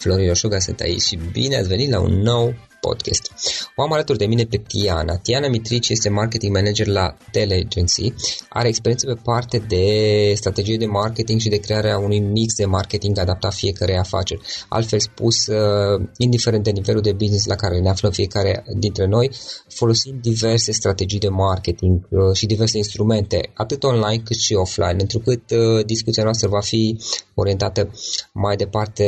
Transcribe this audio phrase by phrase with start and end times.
[0.00, 3.32] Florin Oșuga sunt aici și bine ați venit la un nou podcast.
[3.76, 5.16] O am alături de mine pe Tiana.
[5.16, 8.12] Tiana Mitrici este marketing manager la Teleagency.
[8.48, 9.84] Are experiență pe parte de
[10.34, 14.40] strategie de marketing și de crearea unui mix de marketing adaptat fiecare afaceri.
[14.68, 19.30] Altfel spus, uh, indiferent de nivelul de business la care ne aflăm fiecare dintre noi,
[19.68, 25.18] folosim diverse strategii de marketing uh, și diverse instrumente, atât online cât și offline, pentru
[25.18, 26.98] că uh, discuția noastră va fi
[27.34, 27.90] orientată
[28.32, 29.04] mai departe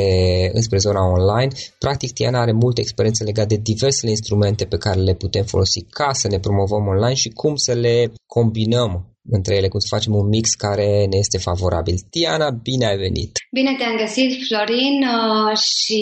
[0.53, 1.53] înspre zona online.
[1.79, 6.13] Practic, Tiana are multă experiență legată de diversele instrumente pe care le putem folosi ca
[6.13, 10.29] să ne promovăm online și cum să le combinăm între ele, cum să facem un
[10.29, 11.97] mix care ne este favorabil.
[12.11, 13.33] Tiana, bine ai venit!
[13.53, 16.01] Bine te-am găsit, Florin, uh, și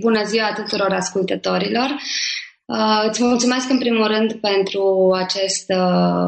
[0.00, 1.88] bună ziua tuturor ascultătorilor!
[2.68, 6.26] Uh, îți mulțumesc în primul rând pentru, acest, uh,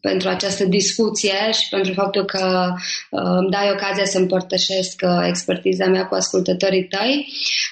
[0.00, 2.72] pentru această discuție și pentru faptul că
[3.10, 7.26] uh, îmi dai ocazia să împărtășesc uh, expertiza mea cu ascultătorii tăi.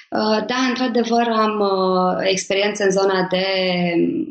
[0.09, 3.45] Uh, da, într-adevăr am uh, experiență în zona de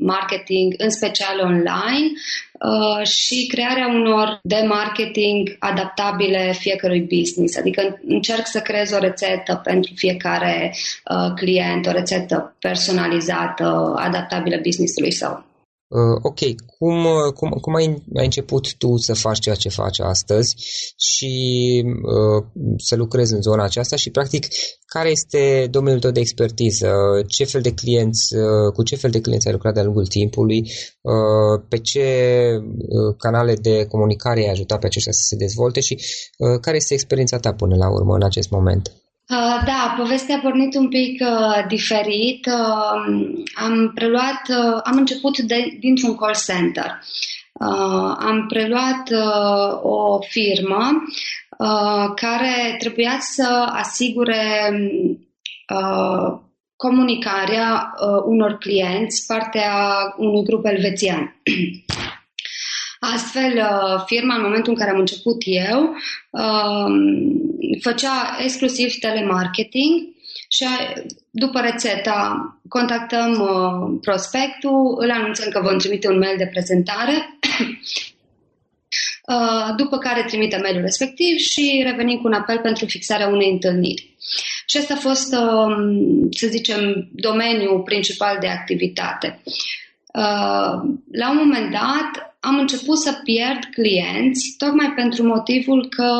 [0.00, 2.06] marketing, în special online.
[2.58, 7.56] Uh, și crearea unor de marketing adaptabile fiecărui business.
[7.56, 15.12] Adică încerc să creez o rețetă pentru fiecare uh, client, o rețetă personalizată, adaptabilă businessului
[15.12, 15.47] său.
[15.88, 16.38] Uh, ok,
[16.78, 20.54] cum, uh, cum, cum ai, ai început tu să faci ceea ce faci astăzi
[20.96, 22.44] și uh,
[22.76, 24.46] să lucrezi în zona aceasta și, practic,
[24.86, 26.90] care este domeniul tău de expertiză?
[27.26, 30.60] Ce fel de clienți, uh, cu ce fel de clienți ai lucrat de-a lungul timpului?
[31.00, 32.04] Uh, pe ce
[32.58, 36.94] uh, canale de comunicare ai ajutat pe aceștia să se dezvolte și uh, care este
[36.94, 38.92] experiența ta până la urmă în acest moment?
[39.30, 42.46] Uh, da, povestea a pornit un pic uh, diferit.
[42.46, 47.00] Uh, am preluat, uh, am început de, dintr-un call center.
[47.52, 50.90] Uh, am preluat uh, o firmă
[51.58, 54.70] uh, care trebuia să asigure
[55.74, 56.38] uh,
[56.76, 59.72] comunicarea uh, unor clienți, partea
[60.16, 61.36] unui grup elvețian.
[63.00, 65.94] Astfel, uh, firma, în momentul în care am început eu,
[66.30, 66.92] uh,
[67.80, 70.16] făcea exclusiv telemarketing
[70.48, 70.66] și
[71.30, 77.12] după rețeta contactăm uh, prospectul, îl anunțăm că vom trimite un mail de prezentare,
[79.76, 84.16] după care trimite mailul respectiv și revenim cu un apel pentru fixarea unei întâlniri.
[84.66, 85.28] Și asta a fost,
[86.30, 89.40] să zicem, domeniul principal de activitate.
[91.12, 96.12] La un moment dat am început să pierd clienți tocmai pentru motivul că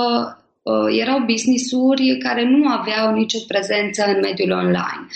[0.62, 5.06] uh, erau business-uri care nu aveau nicio prezență în mediul online.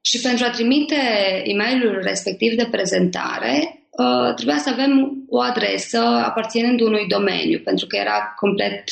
[0.00, 0.96] Și pentru a trimite
[1.44, 7.86] e mailul respectiv de prezentare, uh, trebuia să avem o adresă aparținând unui domeniu, pentru
[7.86, 8.84] că era complet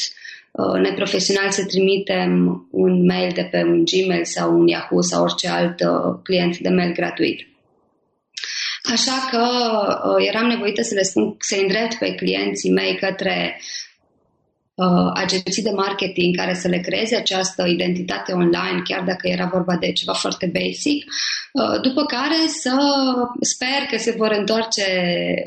[0.50, 5.48] uh, neprofesional să trimitem un mail de pe un Gmail sau un Yahoo sau orice
[5.48, 7.48] alt uh, client de mail gratuit.
[8.92, 9.42] Așa că
[10.08, 13.60] uh, eram nevoită să le spun, să îndrept pe clienții mei către
[14.74, 19.76] uh, agenții de marketing care să le creeze această identitate online, chiar dacă era vorba
[19.76, 21.04] de ceva foarte basic,
[21.52, 22.76] uh, după care să
[23.40, 24.84] sper că se vor întoarce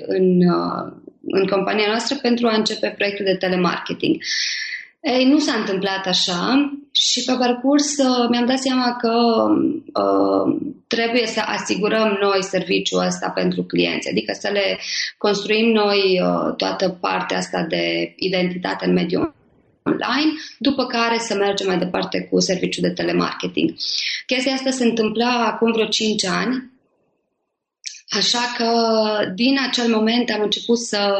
[0.07, 0.93] în, uh,
[1.25, 4.15] în compania noastră pentru a începe proiectul de telemarketing.
[5.01, 9.13] Ei, nu s-a întâmplat așa și pe parcurs uh, mi-am dat seama că
[10.01, 10.57] uh,
[10.87, 14.79] trebuie să asigurăm noi serviciul ăsta pentru clienți, adică să le
[15.17, 19.33] construim noi uh, toată partea asta de identitate în mediul
[19.83, 23.73] online, după care să mergem mai departe cu serviciul de telemarketing.
[24.25, 26.71] Chestia asta se întâmpla acum vreo 5 ani,
[28.09, 28.71] așa că
[29.35, 31.13] din acel moment am început să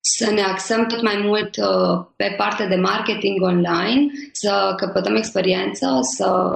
[0.00, 5.98] să ne axăm tot mai mult uh, pe partea de marketing online, să căpătăm experiență,
[6.16, 6.50] să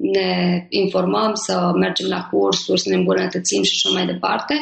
[0.00, 4.54] ne informăm, să mergem la cursuri, să ne îmbunătățim și așa mai departe.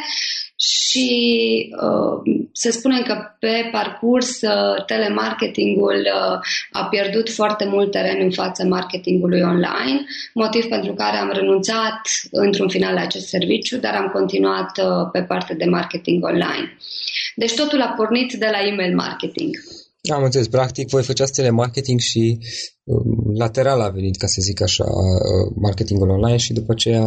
[0.65, 6.39] Și uh, se spune că pe parcurs uh, telemarketingul uh,
[6.71, 10.05] a pierdut foarte mult teren în fața marketingului online,
[10.35, 12.01] motiv pentru care am renunțat
[12.31, 16.77] într-un final la acest serviciu, dar am continuat uh, pe partea de marketing online.
[17.35, 19.57] Deci totul a pornit de la email marketing.
[20.11, 20.49] Am înțeles.
[20.49, 22.39] Practic, voi făceați telemarketing și
[22.85, 27.05] um, lateral a venit, ca să zic așa, uh, marketingul online și după aceea,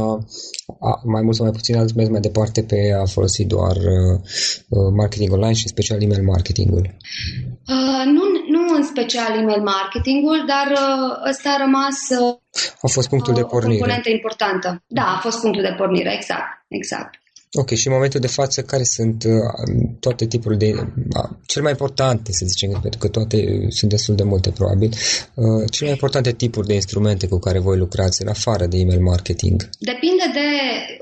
[1.03, 4.15] mai mult sau mai puțin, ați mers mai departe pe a folosi doar uh,
[4.69, 6.95] uh, marketing online și special email marketingul.
[7.75, 8.23] Uh, nu,
[8.55, 12.35] nu în special email marketingul, dar uh, ăsta a rămas uh,
[12.81, 13.75] a fost punctul de pornire.
[13.75, 14.83] O componentă importantă.
[14.87, 16.49] Da, a fost punctul de pornire, exact.
[16.67, 17.13] exact.
[17.57, 20.71] Ok, și în momentul de față, care sunt uh, toate tipurile de...
[20.71, 24.89] Uh, cele mai importante, să zicem, pentru că toate sunt destul de multe, probabil,
[25.33, 29.01] uh, cele mai importante tipuri de instrumente cu care voi lucrați în afară de email
[29.01, 29.69] marketing?
[29.79, 30.49] Depinde de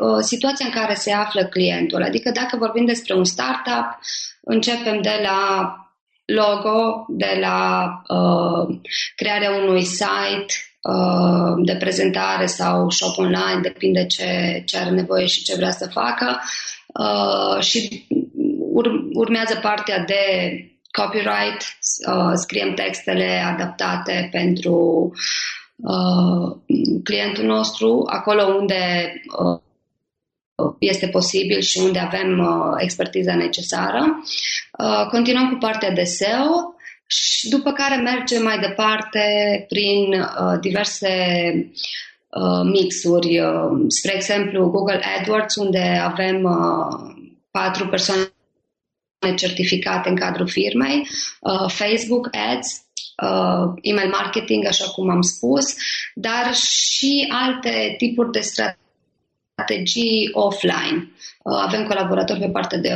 [0.05, 2.03] uh, situația în care se află clientul.
[2.03, 3.87] Adică dacă vorbim despre un startup,
[4.41, 5.41] începem de la
[6.25, 8.79] logo, de la uh,
[9.15, 10.72] crearea unui site, Uh,
[11.57, 16.39] de prezentare sau shop online, depinde ce, ce are nevoie și ce vrea să facă.
[16.99, 18.07] Uh, și
[18.73, 20.23] ur- urmează partea de
[20.91, 25.11] copyright, uh, scriem textele adaptate pentru
[27.03, 29.13] clientul nostru, acolo unde
[30.79, 32.47] este posibil și unde avem
[32.77, 34.23] expertiza necesară.
[35.11, 36.72] Continuăm cu partea de SEO
[37.15, 39.25] și după care merge mai departe
[39.67, 41.09] prin uh, diverse
[42.29, 47.13] uh, mixuri, uh, spre exemplu Google AdWords, unde avem uh,
[47.51, 48.27] patru persoane
[49.35, 51.07] certificate în cadrul firmei,
[51.39, 52.85] uh, Facebook Ads,
[53.23, 55.75] uh, email marketing, așa cum am spus,
[56.15, 58.81] dar și alte tipuri de strategii
[59.53, 61.11] strategii offline.
[61.43, 62.89] Uh, avem colaboratori pe partea de,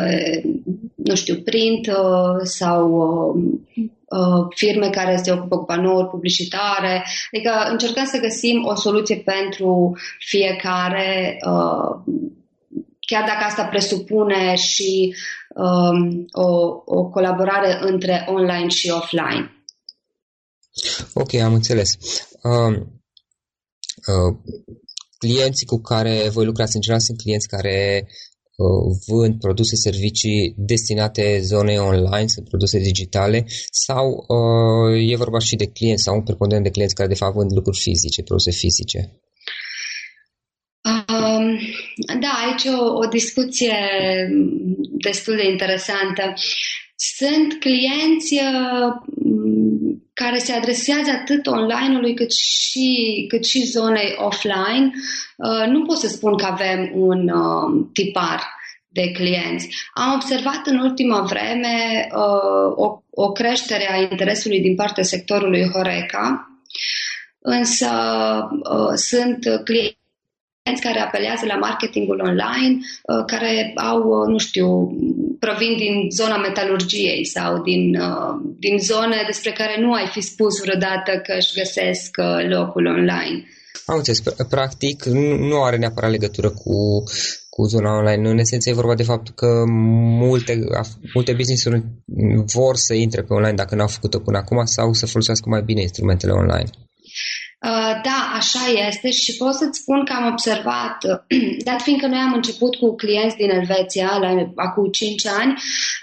[1.07, 2.89] nu știu, print uh, sau
[3.75, 7.05] uh, firme care se ocupă cu panouri publicitare.
[7.31, 11.37] Adică încercăm să găsim o soluție pentru fiecare,
[12.99, 15.15] chiar dacă asta presupune și
[15.55, 16.47] um, o,
[16.85, 19.51] o colaborare între online și offline.
[21.13, 21.97] Ok, am înțeles.
[22.43, 22.77] Uh,
[24.07, 24.37] uh,
[25.17, 28.09] clienții cu care voi lucrați în general sunt clienți care uh,
[29.07, 35.65] vând produse, servicii destinate zonei online, sunt produse digitale sau uh, e vorba și de
[35.65, 39.21] clienți sau un preponderent de clienți care de fapt vând lucruri fizice, produse fizice?
[40.87, 41.59] Um,
[42.19, 43.75] da, aici o, o discuție
[44.97, 46.33] destul de interesantă.
[46.99, 48.93] Sunt clienți uh,
[50.13, 54.91] care se adresează atât online-ului cât și, cât și zonei offline.
[55.37, 58.55] Uh, nu pot să spun că avem un uh, tipar
[58.87, 59.69] de clienți.
[59.93, 66.51] Am observat în ultima vreme uh, o, o creștere a interesului din partea sectorului Horeca,
[67.39, 67.89] însă
[68.95, 69.97] sunt clienți
[70.75, 74.67] care apelează la marketingul online, uh, care au, uh, nu știu,
[75.39, 80.62] provin din zona metalurgiei sau din, uh, din zone despre care nu ai fi spus
[80.62, 82.09] vreodată că își găsesc
[82.50, 83.45] locul online.
[83.86, 84.19] Am înțeles.
[84.50, 85.03] Practic,
[85.50, 87.03] nu are neapărat legătură cu,
[87.50, 88.29] cu zona online.
[88.29, 90.59] În esență, e vorba de faptul că multe,
[91.13, 91.83] multe business-uri
[92.53, 95.81] vor să intre pe online dacă n-au făcut-o până acum sau să folosească mai bine
[95.81, 96.69] instrumentele online.
[97.65, 100.97] Uh, da, așa este și pot să-ți spun că am observat,
[101.67, 105.53] dat fiindcă noi am început cu clienți din Elveția la, acum 5 ani,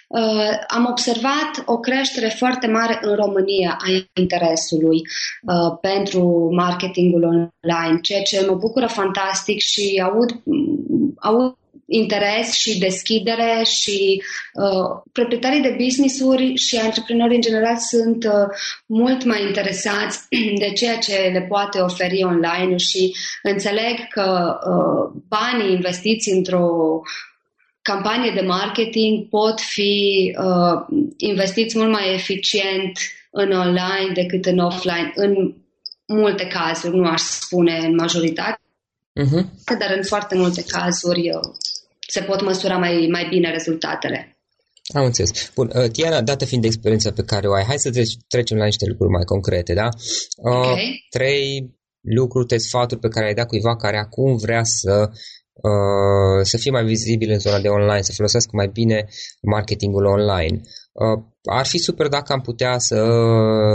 [0.09, 5.01] uh, am observat o creștere foarte mare în România a interesului
[5.43, 10.43] uh, pentru marketingul online, ceea ce mă bucură fantastic și aud,
[11.17, 11.57] aud
[11.87, 14.23] interes și deschidere și
[14.53, 18.47] uh, proprietarii de business-uri și antreprenorii în general sunt uh,
[18.87, 20.19] mult mai interesați
[20.63, 27.01] de ceea ce le poate oferi online și înțeleg că uh, banii investiți într-o
[27.83, 32.99] campanie de marketing pot fi uh, investiți mult mai eficient
[33.31, 35.55] în online decât în offline, în
[36.07, 38.61] multe cazuri, nu aș spune în majoritate,
[39.21, 39.45] uh-huh.
[39.79, 41.41] dar în foarte multe cazuri uh,
[42.07, 44.39] se pot măsura mai, mai bine rezultatele.
[44.93, 45.51] Am înțeles.
[45.55, 47.91] Bun, uh, Tiana, dată fiind experiența pe care o ai, hai să
[48.29, 49.89] trecem la niște lucruri mai concrete, da?
[50.37, 51.07] Uh, okay.
[51.09, 51.71] Trei
[52.01, 55.11] lucruri, trei sfaturi pe care ai dat cuiva care acum vrea să
[55.53, 59.09] uh, să fie mai vizibil în zona de online, să folosească mai bine
[59.43, 60.61] marketingul online.
[60.93, 62.97] Uh, ar fi super dacă am putea să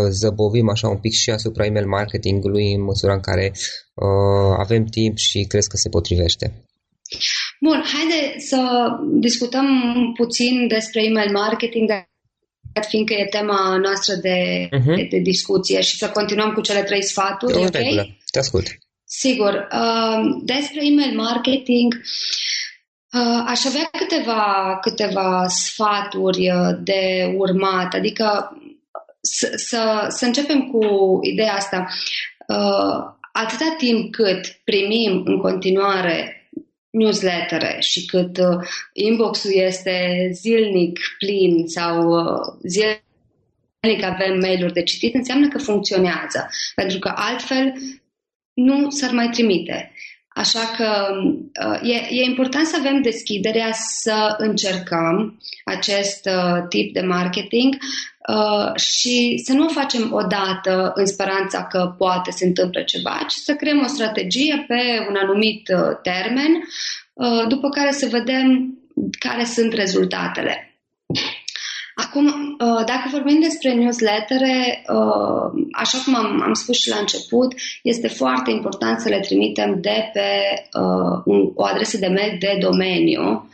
[0.09, 3.51] zăbovim așa un pic și asupra email marketingului în măsura în care
[3.93, 6.63] uh, avem timp și crezi că se potrivește.
[7.59, 9.67] Bun, haide să discutăm
[10.15, 14.95] puțin despre email marketing, dat fiindcă e tema noastră de, uh-huh.
[14.95, 17.73] de, de discuție și să continuăm cu cele trei sfaturi, ok?
[17.73, 18.07] Regulă.
[18.31, 18.67] Te ascult.
[19.05, 19.67] Sigur.
[19.71, 21.93] Uh, despre email marketing,
[23.13, 28.57] uh, aș avea câteva, câteva sfaturi uh, de urmat, adică
[29.21, 30.85] să, să, să începem cu
[31.21, 31.87] ideea asta.
[32.47, 36.38] Uh, atâta timp cât primim în continuare
[36.89, 45.15] newslettere și cât uh, inbox-ul este zilnic plin sau uh, zilnic avem mail-uri de citit,
[45.15, 46.49] înseamnă că funcționează.
[46.75, 47.73] Pentru că altfel
[48.53, 49.91] nu s-ar mai trimite.
[50.29, 51.07] Așa că
[51.65, 57.75] uh, e, e important să avem deschiderea să încercăm acest uh, tip de marketing
[58.27, 63.33] uh, și să nu o facem odată în speranța că poate se întâmplă ceva, ci
[63.33, 65.69] să creăm o strategie pe un anumit
[66.01, 66.63] termen,
[67.47, 68.77] după care să vedem
[69.19, 70.79] care sunt rezultatele.
[72.05, 77.53] Acum, uh, dacă vorbim despre newslettere, uh, așa cum am, am spus și la început,
[77.83, 80.29] este foarte important să le trimitem de pe
[80.79, 83.49] uh, o adresă de mail de domeniu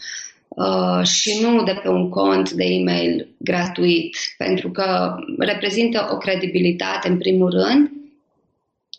[1.04, 7.18] și nu de pe un cont de e-mail gratuit, pentru că reprezintă o credibilitate în
[7.18, 7.92] primul rând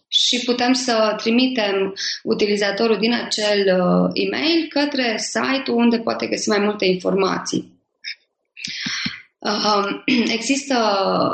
[0.08, 3.66] și putem să trimitem utilizatorul din acel
[4.12, 7.75] e-mail către site-ul unde poate găsi mai multe informații.
[10.38, 10.78] Există,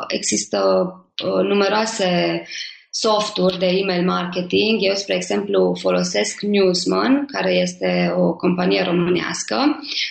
[0.09, 0.87] există
[1.25, 2.43] uh, numeroase
[2.91, 4.79] softuri de email marketing.
[4.81, 9.57] Eu, spre exemplu, folosesc Newsman, care este o companie românească.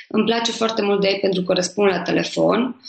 [0.08, 2.82] Îmi place foarte mult de ei pentru că răspund la telefon.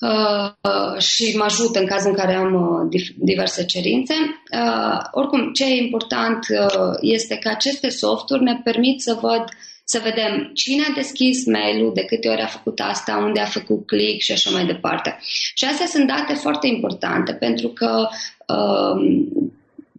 [0.00, 4.14] uh, și mă ajută în cazul în care am uh, diverse cerințe.
[4.52, 9.44] Uh, oricum, ce e important uh, este că aceste softuri ne permit să văd
[9.90, 13.86] să vedem cine a deschis mail-ul, de câte ori a făcut asta, unde a făcut
[13.86, 15.18] click și așa mai departe.
[15.54, 18.08] Și astea sunt date foarte importante pentru că
[18.46, 19.26] uh,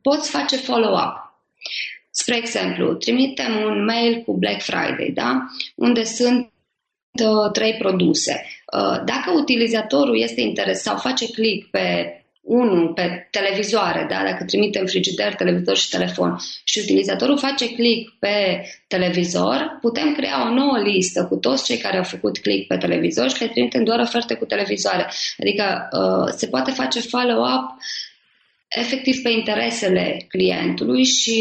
[0.02, 1.42] poți face follow-up.
[2.10, 5.46] Spre exemplu, trimitem un mail cu Black Friday, da?
[5.76, 6.52] unde sunt
[7.24, 8.46] uh, trei produse.
[8.74, 14.24] Uh, dacă utilizatorul este interesat sau face click pe unul pe televizoare, da?
[14.24, 20.54] dacă trimitem frigider, televizor și telefon și utilizatorul face click pe televizor, putem crea o
[20.54, 24.00] nouă listă cu toți cei care au făcut click pe televizor și le trimitem doar
[24.00, 25.10] oferte cu televizoare.
[25.38, 27.78] Adică uh, se poate face follow-up
[28.68, 31.40] efectiv pe interesele clientului și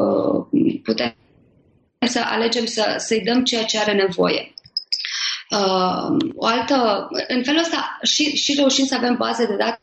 [0.00, 0.46] uh,
[0.82, 1.14] putem
[2.06, 4.54] să alegem să, să-i dăm ceea ce are nevoie.
[5.50, 9.80] Uh, o altă, în felul ăsta și, și reușim să avem baze de date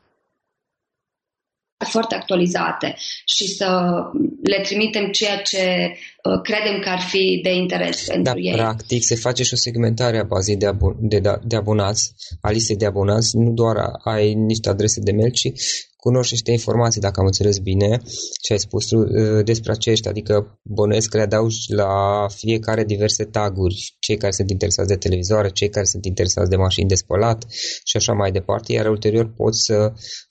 [1.83, 3.91] foarte actualizate și să
[4.41, 5.91] le trimitem ceea ce
[6.23, 8.53] uh, credem că ar fi de interes pentru da, ei.
[8.53, 12.51] Practic se face și o segmentare a bazei de, abon- de, da, de abonați, a
[12.51, 15.51] listei de abonați, nu doar ai niște adrese de mail, ci
[16.05, 18.01] cunoști niște informații, dacă am înțeles bine
[18.41, 21.93] ce ai spus tu, uh, despre aceștia, adică bănuiesc că le adaugi la
[22.29, 26.87] fiecare diverse taguri, cei care sunt interesați de televizoare, cei care sunt interesați de mașini
[26.87, 27.45] de spălat
[27.83, 29.77] și așa mai departe, iar ulterior poți să,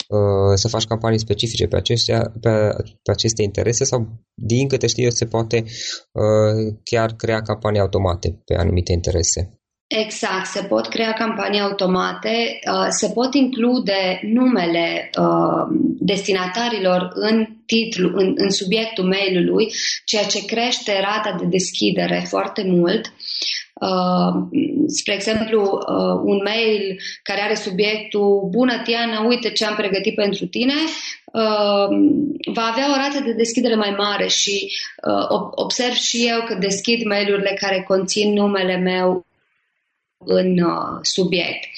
[0.08, 2.50] uh, să faci campanii specifice pe, acestea, pe,
[3.02, 3.98] pe aceste interese sau,
[4.34, 5.64] din câte știu eu, se poate
[6.12, 9.61] uh, chiar crea campanii automate pe anumite interese.
[9.94, 15.66] Exact, se pot crea campanii automate, uh, se pot include numele uh,
[15.98, 19.72] destinatarilor în titlu, în, în subiectul mail-ului,
[20.04, 23.12] ceea ce crește rata de deschidere foarte mult.
[23.74, 25.78] Uh, spre exemplu,
[26.24, 30.74] un mail care are subiectul Bună Tiana, uite ce am pregătit pentru tine,
[32.54, 34.72] va avea o rată de deschidere mai mare și
[35.50, 39.24] observ și eu că deschid mail-urile care conțin numele meu
[40.24, 41.68] în uh, subiect.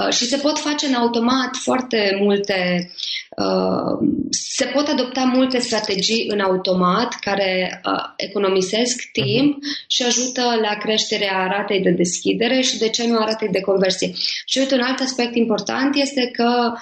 [0.00, 2.90] Uh, și se pot face în automat foarte multe,
[3.36, 7.80] uh, se pot adopta multe strategii în automat care
[8.16, 13.48] economisesc timp și ajută la creșterea ratei de deschidere și de ce nu a ratei
[13.48, 14.12] de conversie.
[14.46, 16.78] Și uite, un alt aspect important este că uh,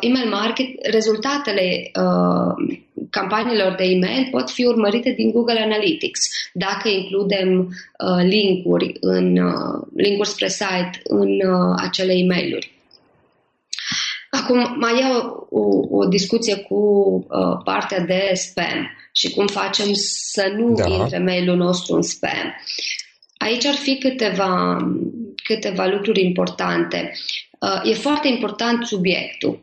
[0.00, 2.76] email market, rezultatele uh,
[3.10, 6.20] campaniilor de e-mail pot fi urmărite din Google Analytics
[6.52, 12.70] dacă includem uh, linkuri, în, uh, linkuri spre site în uh, acele e-mailuri.
[14.30, 15.04] Acum mai e
[15.48, 20.88] o, o discuție cu uh, partea de spam și cum facem să nu da.
[20.88, 22.54] intre mailul nostru în spam.
[23.36, 24.76] Aici ar fi câteva,
[25.44, 27.12] câteva lucruri importante.
[27.62, 29.62] Uh, e foarte important subiectul.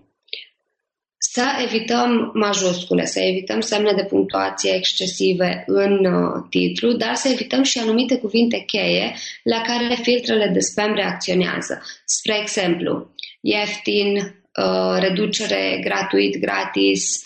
[1.18, 7.64] Să evităm majuscule, să evităm semne de punctuație excesive în uh, titlu, dar să evităm
[7.64, 11.82] și anumite cuvinte cheie la care filtrele de spam reacționează.
[12.06, 17.22] Spre exemplu, ieftin, uh, reducere gratuit, gratis,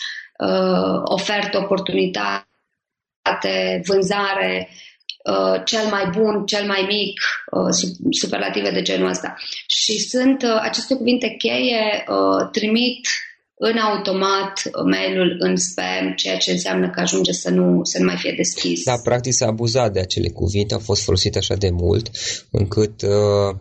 [1.04, 2.48] ofertă, oportunitate,
[3.86, 4.93] vânzare, Uh,
[5.66, 9.36] cel mai bun, cel mai mic, uh, superlative de genul ăsta.
[9.68, 12.06] Și sunt uh, aceste cuvinte cheie
[12.52, 13.08] trimit
[13.56, 18.18] în automat mailul în spam, ceea ce înseamnă că ajunge să nu, să nu mai
[18.18, 18.84] fie deschis.
[18.84, 22.10] Da, practic s-a abuzat de acele cuvinte, au fost folosite așa de mult,
[22.52, 23.56] încât uh,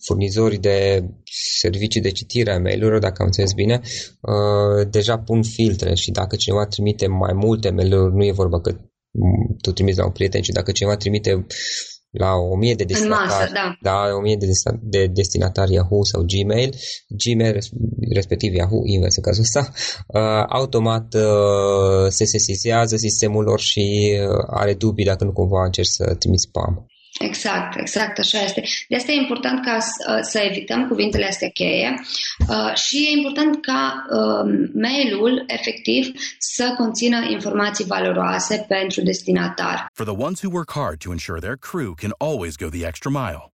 [0.00, 1.04] furnizorii de
[1.60, 3.80] servicii de citire a mail-urilor, dacă am înțeles bine,
[4.20, 8.76] uh, deja pun filtre și dacă cineva trimite mai multe mail-uri, nu e vorba că
[9.60, 11.46] tu trimiți la un prieten și dacă cineva trimite
[12.10, 13.76] la o mie de destinatari, masă, da.
[13.82, 14.46] da, o mie de,
[14.80, 16.74] de destinatari Yahoo sau Gmail,
[17.08, 17.58] Gmail,
[18.14, 19.72] respectiv Yahoo, invers în cazul ăsta,
[20.18, 25.88] uh, automat uh, se sesizează sistemul lor și uh, are dubii dacă nu cumva încerci
[25.88, 26.86] să trimiți spam.
[27.20, 28.62] Exact, exact, așa este.
[28.88, 32.00] De asta e important ca să, să evităm cuvintele astea cheie
[32.48, 39.86] uh, și e important ca uh, mailul efectiv să conțină informații valoroase pentru destinatar.
[39.92, 43.10] For the ones who work hard to ensure their crew can always go the extra
[43.10, 43.53] mile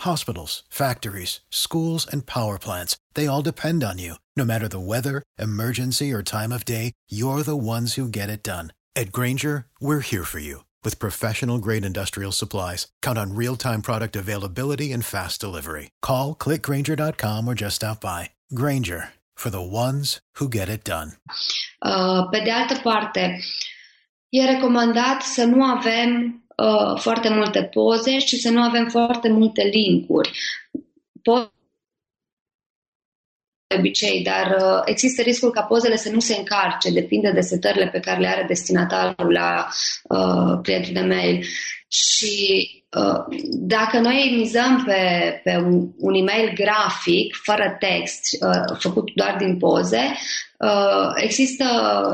[0.00, 4.14] Hospitals, factories, schools, and power plants, they all depend on you.
[4.36, 8.42] No matter the weather, emergency, or time of day, you're the ones who get it
[8.42, 8.72] done.
[8.96, 12.88] At Granger, we're here for you with professional grade industrial supplies.
[13.02, 15.90] Count on real time product availability and fast delivery.
[16.02, 18.30] Call clickgranger.com or just stop by.
[18.54, 21.12] Granger for the ones who get it done.
[21.82, 23.38] Uh, pe de altă parte,
[24.28, 29.62] e recomandat să nu avem uh, foarte multe poze și să nu avem foarte multe
[29.62, 30.30] linkuri.
[31.18, 31.54] Po-
[33.68, 37.88] de obicei, dar uh, există riscul ca pozele să nu se încarce, depinde de setările
[37.88, 39.68] pe care le are destinatarul la
[40.02, 41.44] uh, clientul de mail.
[41.88, 42.75] Și uh,
[43.50, 45.00] dacă noi mizăm pe,
[45.44, 50.04] pe un, un email grafic, fără text, uh, făcut doar din poze,
[50.58, 51.64] uh, există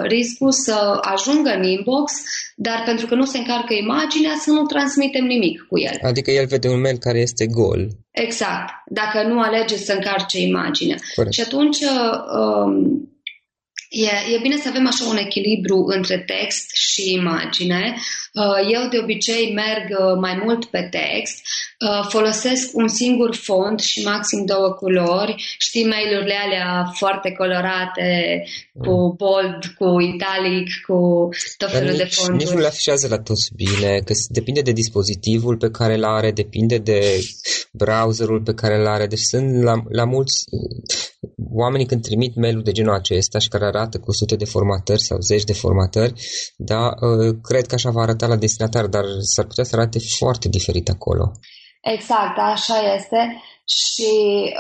[0.03, 2.13] riscul să ajungă în inbox,
[2.57, 5.99] dar pentru că nu se încarcă imaginea, să nu transmitem nimic cu el.
[6.03, 7.89] Adică el vede un mail care este gol.
[8.11, 10.97] Exact, dacă nu alege să încarce imaginea.
[11.15, 11.35] Corect.
[11.35, 13.12] Și atunci um,
[13.93, 17.95] e, e bine să avem așa un echilibru între text și imagine.
[18.35, 21.37] Uh, eu de obicei merg uh, mai mult pe text,
[21.81, 25.35] uh, folosesc un singur font și maxim două culori.
[25.59, 28.43] Știi mail-urile alea foarte colorate,
[28.79, 32.39] cu bold, cu italic, cu tot Dar felul de nici, fonturi.
[32.45, 36.05] nici nu le afișează la toți bine, că s- depinde de dispozitivul pe care îl
[36.05, 37.19] are, depinde de
[37.73, 39.07] browserul pe care îl are.
[39.07, 40.45] Deci sunt la, la mulți
[41.51, 45.19] oamenii când trimit mail de genul acesta și care arată cu sute de formatări sau
[45.21, 46.13] zeci de formatări,
[46.57, 50.49] da, uh, cred că așa va arăta la destinatar, dar s-ar putea să arate foarte
[50.49, 51.33] diferit acolo.
[51.83, 53.43] Exact, așa este.
[53.65, 54.13] Și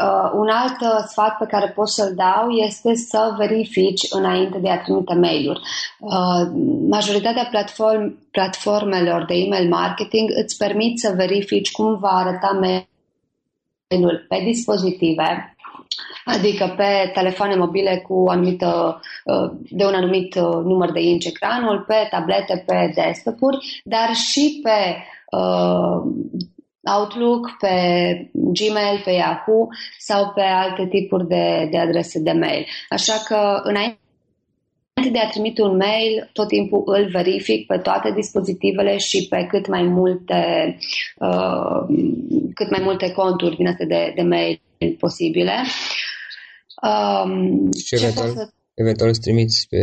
[0.02, 4.68] uh, un alt uh, sfat pe care pot să-l dau este să verifici înainte de
[4.70, 5.60] a trimite mail-uri.
[6.00, 6.50] Uh,
[6.88, 14.42] majoritatea platform, platformelor de email marketing îți permit să verifici cum va arăta mail-ul pe
[14.44, 15.51] dispozitive,
[16.24, 21.84] Adică pe telefoane mobile cu anumită, uh, de un anumit uh, număr de inci ecranul,
[21.86, 25.04] pe tablete, pe desktop-uri, dar și pe
[25.36, 26.12] uh,
[26.98, 27.76] Outlook, pe
[28.32, 32.66] Gmail, pe Yahoo sau pe alte tipuri de, de adrese de mail.
[32.88, 34.01] Așa că înainte
[35.12, 39.66] de a trimite un mail, tot timpul îl verific pe toate dispozitivele și pe cât
[39.68, 40.76] mai multe,
[41.18, 41.96] uh,
[42.54, 44.60] cât mai multe conturi din astea de, de mail
[44.98, 45.54] posibile.
[46.82, 49.78] Um, Și eventual, pot să- eventual îți trimiți pe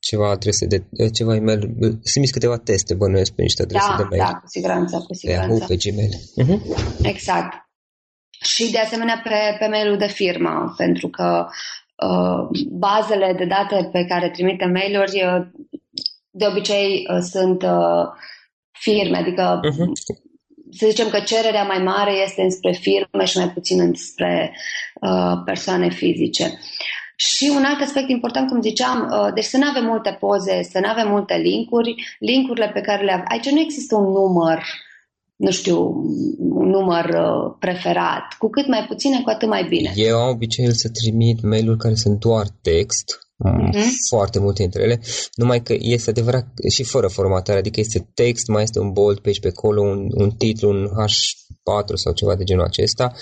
[0.00, 4.02] ceva adrese de, ceva e-mail, îți trimiți câteva teste, bănuiesc, pe niște adrese da, de
[4.10, 4.22] mail.
[4.22, 5.66] da, cu siguranță, cu pe Yahoo, siguranță.
[5.66, 6.12] pe Gmail.
[6.42, 6.60] Uh-huh.
[7.02, 7.68] Exact.
[8.42, 11.52] Și de asemenea pe, pe mail-ul de firmă, pentru că uh,
[12.70, 15.46] bazele de date pe care trimite mail-uri uh,
[16.30, 18.06] de obicei uh, sunt uh,
[18.70, 19.92] firme, adică Uh-huh.
[20.70, 24.56] să zicem că cererea mai mare este înspre firme și mai puțin înspre
[25.00, 26.58] uh, persoane fizice.
[27.16, 30.78] Și un alt aspect important, cum ziceam, uh, deci să nu avem multe poze, să
[30.78, 33.24] nu avem multe linkuri, linkurile pe care le avem.
[33.28, 34.64] Aici nu există un număr,
[35.40, 35.76] nu știu,
[36.38, 38.24] un număr uh, preferat.
[38.38, 39.92] Cu cât mai puține, cu atât mai bine.
[39.94, 43.04] Eu am obiceiul să trimit mail-uri care sunt doar text,
[43.44, 43.78] Mhm.
[44.08, 45.00] foarte multe dintre ele,
[45.34, 49.28] numai că este adevărat și fără formatare, adică este text, mai este un bold pe
[49.28, 50.88] aici pe acolo, un, un titlu, un
[51.70, 53.12] H4 sau ceva de genul acesta.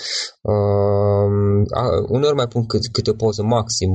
[0.41, 3.91] Um, a, uneori mai pun cât, câte o poză, maxim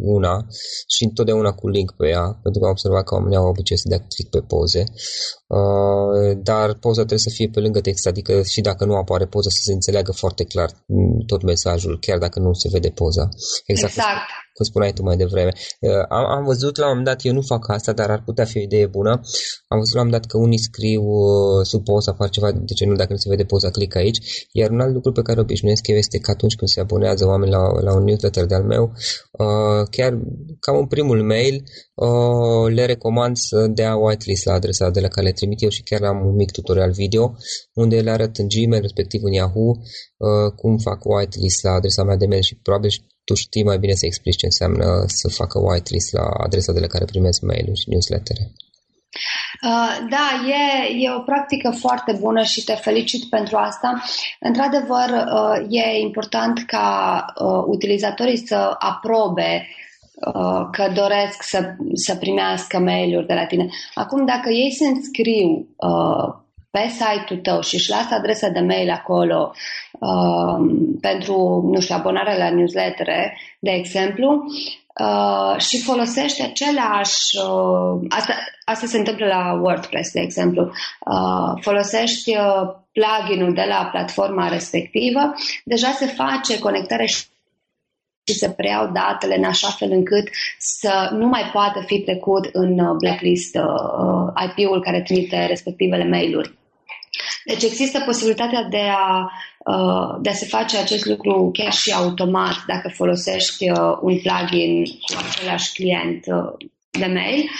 [0.00, 0.46] una
[0.94, 3.88] și întotdeauna cu link pe ea, pentru că am observat că oamenii au obicei să
[3.88, 4.84] dea click pe poze.
[5.46, 9.50] Uh, dar poza trebuie să fie pe lângă text, adică și dacă nu apare poza
[9.50, 13.28] să se înțeleagă foarte clar mm, tot mesajul, chiar dacă nu se vede poza.
[13.66, 13.92] Exact.
[13.92, 14.28] cum Exact.
[14.54, 15.52] cum spuneai tu mai devreme.
[15.80, 18.44] Uh, Am, am văzut la un moment dat, eu nu fac asta, dar ar putea
[18.44, 19.10] fi o idee bună.
[19.68, 22.74] Am văzut la un moment dat că unii scriu uh, sub poza, fac ceva de
[22.74, 24.46] genul, dacă nu se vede poza, click aici.
[24.52, 27.50] Iar un alt lucru pe care obișnuiesc eu este că atunci când se abonează oameni
[27.50, 28.92] la, la un newsletter de-al meu,
[29.30, 30.18] uh, chiar
[30.60, 31.62] cam în primul mail,
[31.94, 35.82] uh, le recomand să dea whitelist la adresa de la care le trimit eu și
[35.82, 37.36] chiar am un mic tutorial video
[37.74, 42.16] unde le arăt în Gmail, respectiv în Yahoo, uh, cum fac whitelist la adresa mea
[42.16, 42.90] de mail și probabil
[43.24, 46.86] tu știi mai bine să explici ce înseamnă să facă whitelist la adresa de la
[46.86, 48.52] care primesc mail-uri și newslettere.
[49.62, 54.02] Uh, da, e, e o practică foarte bună și te felicit pentru asta.
[54.40, 59.68] Într-adevăr, uh, e important ca uh, utilizatorii să aprobe
[60.14, 63.68] uh, că doresc să, să primească mail-uri de la tine.
[63.94, 68.90] Acum, dacă ei se înscriu uh, pe site-ul tău și își lasă adresa de mail
[68.90, 69.52] acolo
[70.00, 70.56] uh,
[71.00, 74.44] pentru, nu știu, abonarea la newslettere, de exemplu,
[75.00, 82.36] uh, și folosește același, uh, asta, asta se întâmplă la WordPress, de exemplu, uh, folosești
[82.36, 85.32] uh, pluginul de la platforma respectivă,
[85.64, 87.24] deja se face conectare și
[88.28, 90.28] și să preiau datele în așa fel încât
[90.58, 96.54] să nu mai poată fi trecut în uh, blacklist uh, IP-ul care trimite respectivele mail-uri.
[97.46, 102.64] Deci există posibilitatea de a, uh, de a se face acest lucru chiar și automat
[102.66, 106.24] dacă folosești uh, un plugin cu același client
[106.90, 107.50] de mail,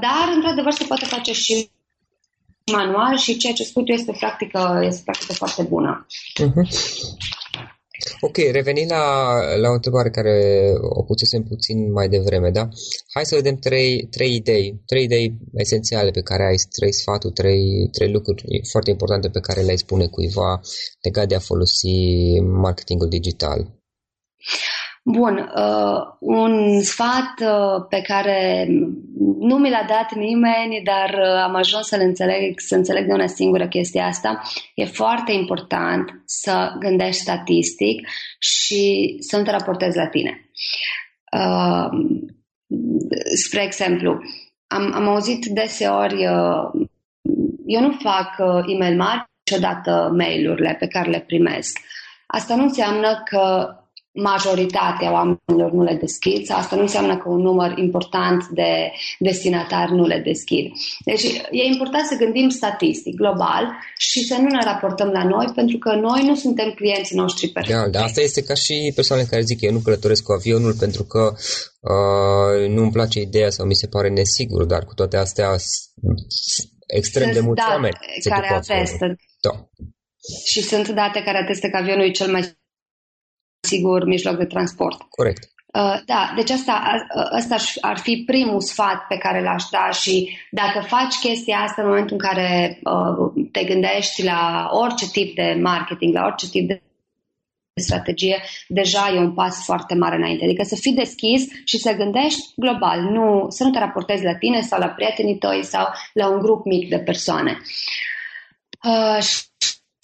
[0.00, 1.70] dar într-adevăr se poate face și
[2.72, 6.06] manual și ceea ce spui tu este practică, este practică foarte bună.
[6.42, 7.04] Uh-huh.
[8.20, 12.68] Ok, revenind la, la o întrebare care o pusesem puțin mai devreme, da?
[13.12, 17.88] Hai să vedem trei, trei idei, trei idei esențiale pe care ai, trei sfaturi, trei,
[17.92, 20.60] trei lucruri foarte importante pe care le-ai spune cuiva
[21.02, 21.96] legat de a folosi
[22.40, 23.82] marketingul digital.
[25.06, 28.66] Bun, uh, un sfat uh, pe care
[29.38, 33.26] nu mi l-a dat nimeni, dar uh, am ajuns să-l înțeleg, să înțeleg de una
[33.26, 34.42] singură chestia asta,
[34.74, 40.50] e foarte important să gândești statistic și să nu te raportezi la tine.
[41.32, 41.88] Uh,
[43.44, 44.20] spre exemplu,
[44.66, 46.86] am, am auzit deseori, uh,
[47.66, 51.78] eu nu fac uh, e-mail mari niciodată mail-urile pe care le primesc.
[52.26, 53.68] Asta nu înseamnă că
[54.14, 59.92] majoritatea oamenilor nu le deschid sau asta nu înseamnă că un număr important de destinatari
[59.92, 60.72] nu le deschid.
[61.04, 63.64] Deci e important să gândim statistic, global
[63.96, 67.80] și să nu ne raportăm la noi pentru că noi nu suntem clienții noștri perfecti.
[67.80, 70.74] Da, dar asta este ca și persoanele care zic că eu nu călătoresc cu avionul
[70.78, 71.34] pentru că
[71.80, 75.50] uh, nu îmi place ideea sau mi se pare nesigur, dar cu toate astea
[76.86, 77.96] extrem sunt de mulți oameni
[78.28, 79.16] care atestă.
[79.40, 79.68] Da.
[80.44, 82.62] Și sunt date care atestă că avionul e cel mai
[83.64, 85.02] sigur mijloc de transport.
[85.10, 85.52] Corect.
[85.74, 90.80] Uh, da, deci asta, asta ar fi primul sfat pe care l-aș da și dacă
[90.80, 96.14] faci chestia asta în momentul în care uh, te gândești la orice tip de marketing,
[96.14, 96.82] la orice tip de
[97.80, 100.44] strategie, deja e un pas foarte mare înainte.
[100.44, 104.60] Adică să fii deschis și să gândești global, nu, să nu te raportezi la tine
[104.60, 107.58] sau la prietenii tăi sau la un grup mic de persoane.
[108.84, 109.18] Uh,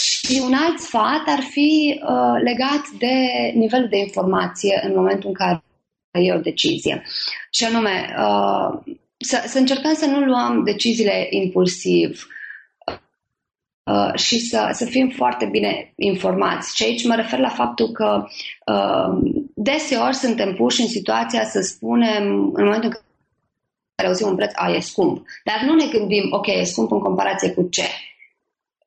[0.00, 3.14] și un alt sfat ar fi uh, legat de
[3.54, 5.62] nivelul de informație în momentul în care
[6.12, 7.02] e o decizie.
[7.50, 12.26] Și anume, uh, să, să încercăm să nu luăm deciziile impulsiv
[13.84, 16.76] uh, și să, să fim foarte bine informați.
[16.76, 18.26] Și aici mă refer la faptul că
[18.66, 23.00] uh, deseori suntem puși în situația să spunem, în momentul în
[23.94, 25.26] care auzim un preț, a, e scump.
[25.44, 27.84] Dar nu ne gândim, ok, e scump în comparație cu ce?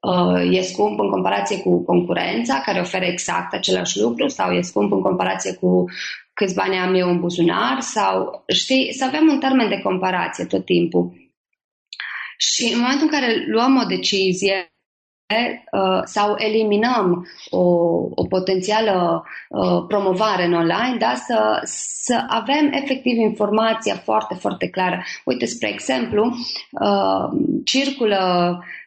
[0.03, 4.91] Uh, e scump în comparație cu concurența care oferă exact același lucru sau e scump
[4.91, 5.85] în comparație cu
[6.33, 10.65] câți bani am eu în buzunar sau, știi, să avem un termen de comparație tot
[10.65, 11.11] timpul.
[12.37, 14.73] Și în momentul în care luăm o decizie
[15.71, 17.63] uh, sau eliminăm o,
[18.15, 21.59] o potențială uh, promovare în online, da, să,
[22.03, 25.03] să avem efectiv informația foarte, foarte clară.
[25.25, 26.35] Uite, spre exemplu,
[27.63, 28.81] circulă uh,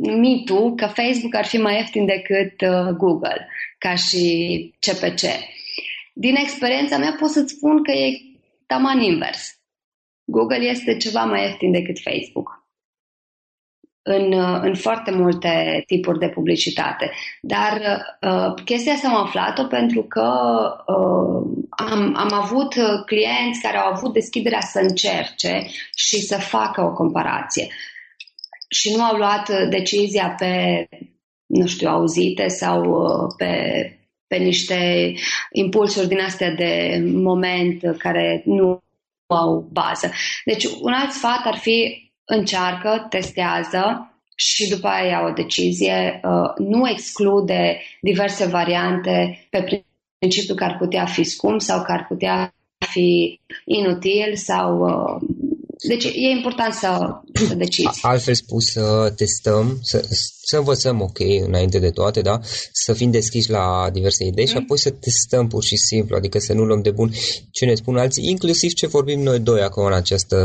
[0.00, 3.48] mitul că Facebook ar fi mai ieftin decât uh, Google,
[3.78, 5.20] ca și CPC.
[6.12, 8.20] Din experiența mea pot să-ți spun că e
[8.66, 9.56] taman invers.
[10.24, 12.62] Google este ceva mai ieftin decât Facebook
[14.02, 17.10] în, uh, în foarte multe tipuri de publicitate.
[17.40, 17.80] Dar
[18.20, 20.30] uh, chestia asta am aflat-o pentru că
[20.86, 22.74] uh, am, am avut
[23.06, 27.68] clienți care au avut deschiderea să încerce și să facă o comparație
[28.72, 30.86] și nu au luat uh, decizia pe,
[31.46, 33.52] nu știu, auzite sau uh, pe,
[34.26, 35.12] pe niște
[35.52, 38.82] impulsuri din astea de moment care nu
[39.26, 40.10] au bază.
[40.44, 46.66] Deci un alt sfat ar fi încearcă, testează și după aia ia o decizie, uh,
[46.66, 49.84] nu exclude diverse variante pe
[50.18, 52.54] principiul că ar putea fi scump sau că ar putea
[52.92, 54.84] fi inutil sau
[55.82, 57.98] deci e important să, să decizi.
[58.02, 60.08] Altfel spus, să testăm, să,
[60.44, 62.40] să învățăm, ok, înainte de toate, da?
[62.72, 64.50] Să fim deschiși la diverse idei mm.
[64.50, 67.12] și apoi să testăm pur și simplu, adică să nu luăm de bun
[67.50, 70.36] ce ne spun alții, inclusiv ce vorbim noi doi acum în, această,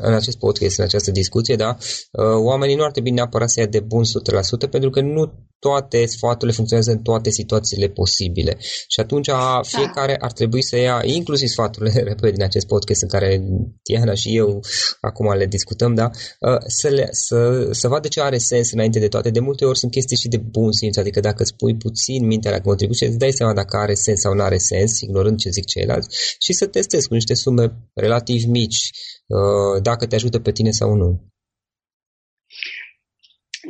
[0.00, 1.76] în acest podcast, în această discuție, da?
[2.10, 6.06] Uh, oamenii nu ar trebui neapărat să ia de bun 100% pentru că nu toate
[6.06, 8.56] sfaturile funcționează în toate situațiile posibile.
[8.88, 9.60] Și atunci da.
[9.62, 13.42] fiecare ar trebui să ia, inclusiv sfaturile, repede, din acest podcast în care
[13.82, 14.60] Tiana și eu
[15.00, 16.10] acum le discutăm, da?
[16.40, 19.25] Uh, să, le, să, să vadă ce are sens înainte de toate.
[19.30, 22.50] De multe ori sunt chestii și de bun simț, adică dacă îți pui puțin mintea
[22.50, 25.64] la contribuție, îți dai seama dacă are sens sau nu are sens, ignorând ce zic
[25.64, 26.08] ceilalți,
[26.38, 28.90] și să testezi cu niște sume relativ mici,
[29.26, 31.34] uh, dacă te ajută pe tine sau nu.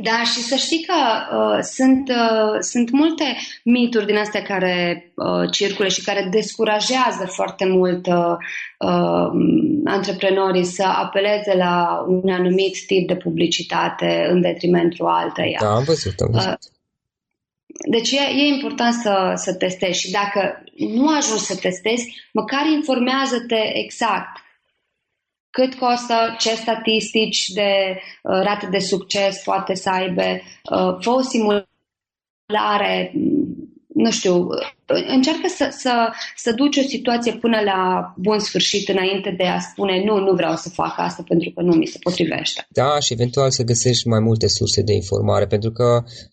[0.02, 0.94] Da, și să știi că
[1.36, 7.66] uh, sunt, uh, sunt multe mituri din astea care uh, circule și care descurajează foarte
[7.66, 8.36] mult uh,
[8.78, 9.30] uh,
[9.84, 15.58] antreprenorii să apeleze la un anumit tip de publicitate în detrimentul alteia.
[15.60, 16.48] Da, am văzut, am văzut.
[16.48, 16.74] Uh,
[17.90, 23.78] deci e, e important să, să testezi și dacă nu ajungi să testezi, măcar informează-te
[23.84, 24.44] exact
[25.58, 31.20] cât costă, ce statistici de uh, rate de succes poate să aibă, uh, fă o
[31.20, 33.12] simulare,
[34.04, 34.34] nu știu,
[35.16, 35.94] încearcă să, să,
[36.36, 37.80] să duci o situație până la
[38.16, 41.74] bun sfârșit înainte de a spune nu, nu vreau să fac asta pentru că nu
[41.74, 42.66] mi se potrivește.
[42.70, 45.88] Da, și eventual să găsești mai multe surse de informare, pentru că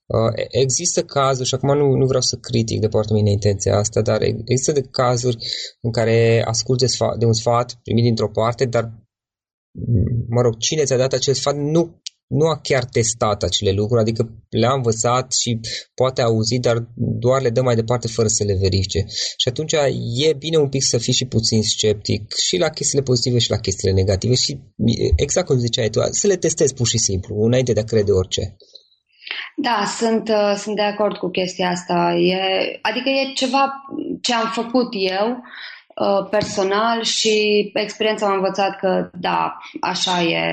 [0.06, 0.32] uh,
[0.64, 4.22] există cazuri, și acum nu, nu vreau să critic de partea mea intenția asta, dar
[4.22, 5.38] există de cazuri
[5.82, 8.86] în care asculți de un sfat primit dintr-o parte, dar
[10.30, 14.30] mă rog, cine ți-a dat acel sfat nu nu a chiar testat acele lucruri, adică
[14.50, 15.60] le-a învățat și
[15.96, 19.06] poate a auzit, dar doar le dă mai departe fără să le verifice.
[19.38, 19.74] Și atunci
[20.26, 23.58] e bine un pic să fii și puțin sceptic și la chestiile pozitive și la
[23.58, 24.60] chestiile negative și
[25.16, 28.56] exact cum ziceai tu, să le testezi pur și simplu, înainte de a crede orice.
[29.56, 32.16] Da, sunt, uh, sunt de acord cu chestia asta.
[32.18, 32.38] E,
[32.82, 33.64] adică e ceva
[34.22, 35.73] ce am făcut eu uh,
[36.29, 40.43] personal și experiența m-a învățat că da, așa e,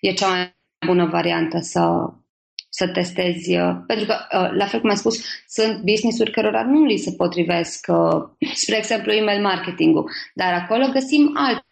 [0.00, 2.12] e cea mai bună variantă să,
[2.68, 3.56] să testezi.
[3.56, 7.12] Uh, pentru că, uh, la fel cum ai spus, sunt business-uri cărora nu li se
[7.12, 11.64] potrivesc, uh, spre exemplu, email marketing-ul, dar acolo găsim alte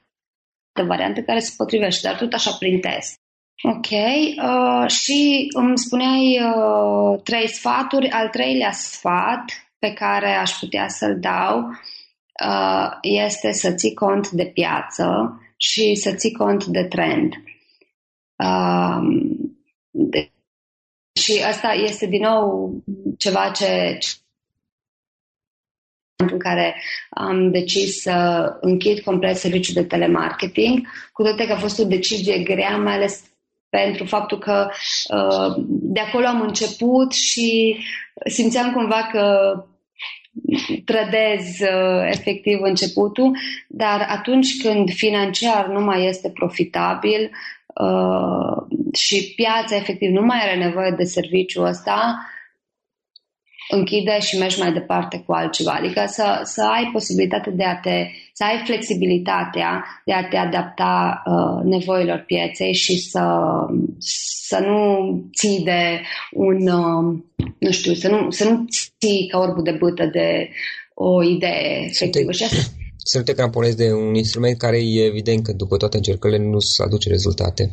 [0.87, 3.21] variante care se potrivește, dar tot așa prin test.
[3.63, 8.11] Ok, uh, și îmi spuneai uh, trei sfaturi.
[8.11, 9.45] Al treilea sfat
[9.79, 11.77] pe care aș putea să-l dau uh,
[13.01, 17.33] este să ții cont de piață și să ții cont de trend.
[18.37, 19.37] Um,
[19.91, 20.31] de,
[21.21, 22.73] și asta este din nou
[23.19, 23.99] ceva ce,
[26.17, 31.79] în care am decis să închid complet serviciul de telemarketing, cu toate că a fost
[31.79, 33.25] o decizie grea, mai ales
[33.69, 34.69] pentru faptul că
[35.15, 37.77] uh, de acolo am început și
[38.25, 39.55] simțeam cumva că
[40.85, 43.37] trădez uh, efectiv începutul,
[43.69, 47.31] dar atunci când financiar nu mai este profitabil,
[47.81, 48.57] Uh,
[48.93, 52.19] și piața efectiv nu mai are nevoie de serviciul ăsta,
[53.69, 55.73] închide și mergi mai departe cu altceva.
[55.73, 61.23] Adică să, să ai posibilitatea de a te, să ai flexibilitatea de a te adapta
[61.27, 63.25] uh, nevoilor pieței și să,
[64.49, 64.79] să nu
[65.37, 66.01] ții de
[66.33, 67.19] un, uh,
[67.59, 68.65] nu știu, să nu, să nu
[68.99, 70.49] ții ca orbul de bâtă de
[70.95, 72.33] o idee efectivă.
[72.33, 72.57] Și asta,
[72.97, 76.59] să nu te cramponezi de un instrument care e evident că după toate încercările nu
[76.59, 77.73] se aduce rezultate.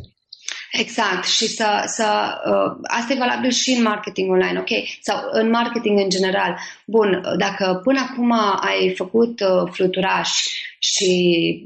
[0.80, 2.06] Exact, și să, să
[2.50, 4.72] uh, asta e valabil și în marketing online, ok?
[5.02, 6.58] Sau în marketing în general.
[6.86, 8.32] Bun, dacă până acum
[8.70, 10.30] ai făcut uh, fluturaș
[10.78, 11.10] și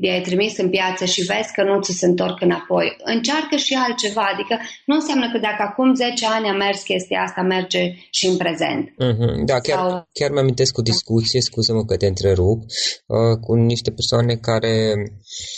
[0.00, 4.24] i-ai trimis în piață și vezi că nu ți se întorc înapoi, încearcă și altceva,
[4.32, 8.36] adică nu înseamnă că dacă acum 10 ani a mers chestia asta, merge și în
[8.36, 8.84] prezent.
[8.88, 9.44] Mm-hmm.
[9.44, 10.08] Da, chiar, Sau...
[10.12, 12.60] chiar mi-amintesc o discuție, scuză-mă că te întrerup,
[13.06, 15.57] uh, cu niște persoane care Uh,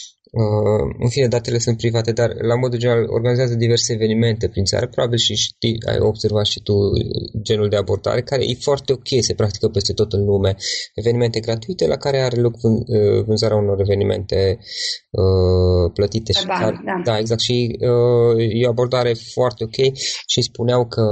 [0.99, 4.87] în fine, datele sunt private, dar la modul general organizează diverse evenimente prin țară.
[4.87, 6.75] Probabil și știi, ai observat și tu
[7.43, 10.57] genul de abordare, care e foarte ok, se practică peste tot în lume.
[10.95, 14.59] Evenimente gratuite la care are loc uh, vânzarea unor evenimente
[15.11, 16.33] uh, plătite.
[16.33, 17.13] și care, da.
[17.13, 17.41] da, exact.
[17.41, 21.05] Și uh, e o abordare foarte ok și spuneau că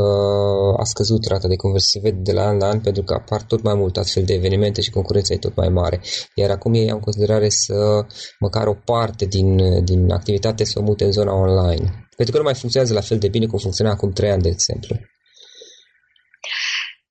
[0.76, 3.42] a scăzut rata de conversie, se vede de la an la an, pentru că apar
[3.42, 6.00] tot mai mult astfel de evenimente și concurența e tot mai mare.
[6.34, 8.06] Iar acum ei au în considerare să
[8.38, 9.50] măcar o parte parte din,
[9.84, 11.86] din activitate să o mute în zona online.
[12.16, 14.48] Pentru că nu mai funcționează la fel de bine cum funcționa acum trei ani, de
[14.48, 14.96] exemplu.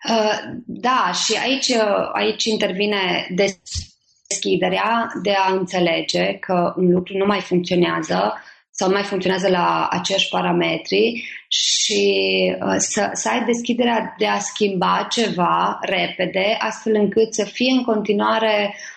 [0.09, 3.27] Uh, da, și aici, uh, aici intervine
[4.27, 8.33] deschiderea de a înțelege că un lucru nu mai funcționează
[8.71, 12.03] sau nu mai funcționează la acești parametri și
[12.61, 17.83] uh, să, să ai deschiderea de a schimba ceva repede, astfel încât să fie în
[17.83, 18.96] continuare uh,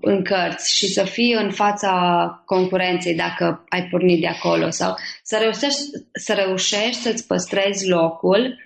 [0.00, 5.38] în cărți și să fii în fața concurenței dacă ai pornit de acolo sau să
[5.40, 5.80] reușești,
[6.12, 8.58] să reușești să-ți păstrezi locul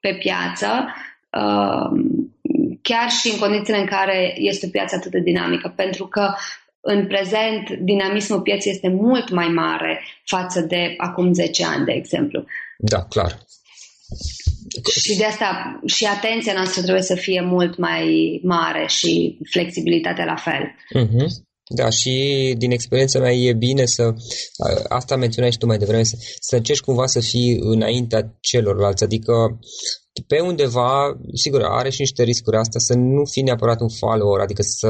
[0.00, 0.94] pe piață
[1.30, 2.00] uh,
[2.82, 6.34] chiar și în condițiile în care este o piață atât de dinamică, pentru că
[6.80, 12.44] în prezent dinamismul pieței este mult mai mare față de acum 10 ani, de exemplu.
[12.78, 13.38] Da, clar.
[15.00, 20.36] Și de asta și atenția noastră trebuie să fie mult mai mare și flexibilitatea la
[20.36, 20.62] fel.
[21.04, 21.46] Uh-huh.
[21.74, 22.14] Da, și
[22.58, 24.14] din experiența mea e bine să,
[24.88, 29.58] asta menționai și tu mai devreme, să, să încerci cumva să fii înaintea celorlalți, adică
[30.26, 34.62] pe undeva, sigur, are și niște riscuri asta, să nu fii neapărat un follower, adică
[34.62, 34.88] să,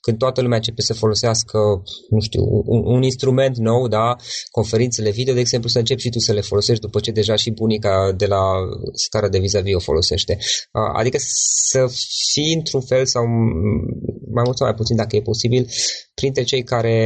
[0.00, 1.58] când toată lumea începe să folosească,
[2.10, 4.16] nu știu, un, un instrument nou, da,
[4.50, 7.50] conferințele video, de exemplu, să începi și tu să le folosești după ce deja și
[7.50, 8.42] bunica de la
[8.92, 10.38] scara de vis-a-vis o folosește.
[10.96, 11.18] Adică
[11.70, 11.86] să
[12.32, 13.24] fii într-un fel sau
[14.36, 15.68] mai mult sau mai puțin, dacă e posibil,
[16.14, 16.96] printre cei care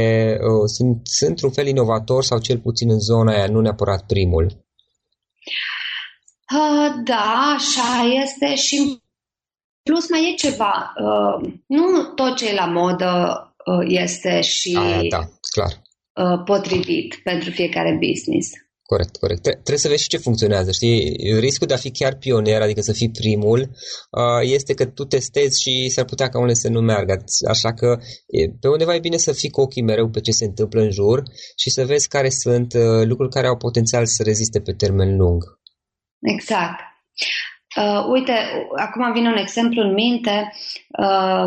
[0.41, 4.65] uh, sunt, sunt într-un fel inovator sau cel puțin în zona aia, nu neapărat primul.
[6.53, 9.01] Uh, da, așa este și
[9.83, 10.93] plus mai e ceva.
[10.97, 13.11] Uh, nu tot ce e la modă
[13.65, 15.81] uh, este și A, da, clar.
[16.15, 18.49] Uh, potrivit pentru fiecare business.
[18.83, 19.41] Corect, corect.
[19.41, 21.15] Trebuie să vezi și ce funcționează, știi?
[21.39, 25.61] Riscul de a fi chiar pionier, adică să fii primul, uh, este că tu testezi
[25.61, 27.23] și s-ar putea ca unele să nu meargă.
[27.47, 27.99] Așa că
[28.59, 31.23] pe undeva e bine să fii cu ochii mereu pe ce se întâmplă în jur
[31.55, 35.60] și să vezi care sunt uh, lucruri care au potențial să reziste pe termen lung.
[36.21, 36.79] Exact.
[37.77, 38.33] Uh, uite,
[38.75, 40.51] acum vine un exemplu în minte,
[40.87, 41.45] uh,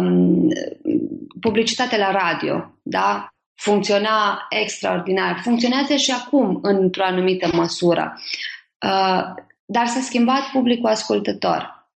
[1.41, 3.29] publicitate la radio, da?
[3.55, 5.41] Funcționa extraordinar.
[5.43, 8.21] Funcționează și acum într-o anumită măsură.
[8.87, 9.23] Uh,
[9.65, 11.89] dar s-a schimbat publicul ascultător.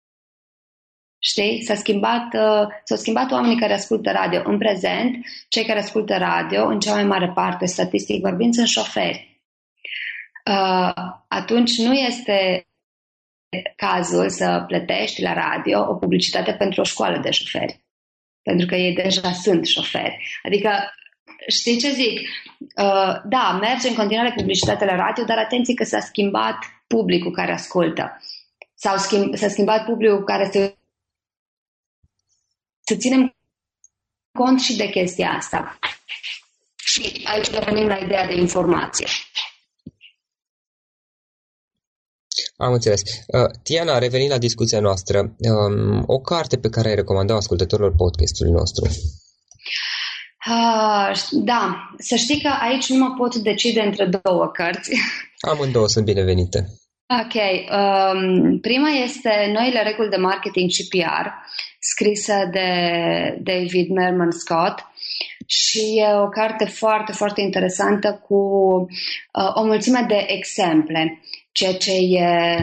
[1.19, 1.63] Știi?
[1.63, 4.43] S-a schimbat, uh, s-au schimbat oamenii care ascultă radio.
[4.45, 9.36] În prezent, cei care ascultă radio, în cea mai mare parte, statistic vorbind, sunt șoferi.
[10.51, 10.93] Uh,
[11.29, 12.67] atunci nu este
[13.77, 17.85] cazul să plătești la radio o publicitate pentru o școală de șoferi.
[18.43, 20.41] Pentru că ei deja sunt șoferi.
[20.43, 20.71] Adică,
[21.49, 22.19] știi ce zic?
[22.59, 27.53] Uh, da, merge în continuare publicitate la radio, dar atenție că s-a schimbat publicul care
[27.53, 28.21] ascultă.
[28.75, 30.77] S-au schimb, s-a schimbat publicul care se...
[32.81, 33.37] Să ținem
[34.33, 35.79] cont și de chestia asta.
[36.77, 39.07] Și aici revenim la ideea de informație.
[42.57, 43.01] Am înțeles.
[43.27, 48.53] Uh, Tiana, revenind la discuția noastră, um, o carte pe care ai recomandat ascultătorilor podcastului
[48.53, 48.85] nostru?
[50.49, 54.91] Uh, da, să știi că aici nu mă pot decide între două cărți.
[55.51, 56.67] Amândouă sunt binevenite.
[57.23, 57.35] Ok.
[57.35, 61.27] Um, prima este Noile reguli de marketing și PR,
[61.81, 62.69] scrisă de
[63.43, 64.85] David Merman Scott
[65.47, 71.21] și e o carte foarte, foarte interesantă cu uh, o mulțime de exemple
[71.57, 72.57] ceea ce e,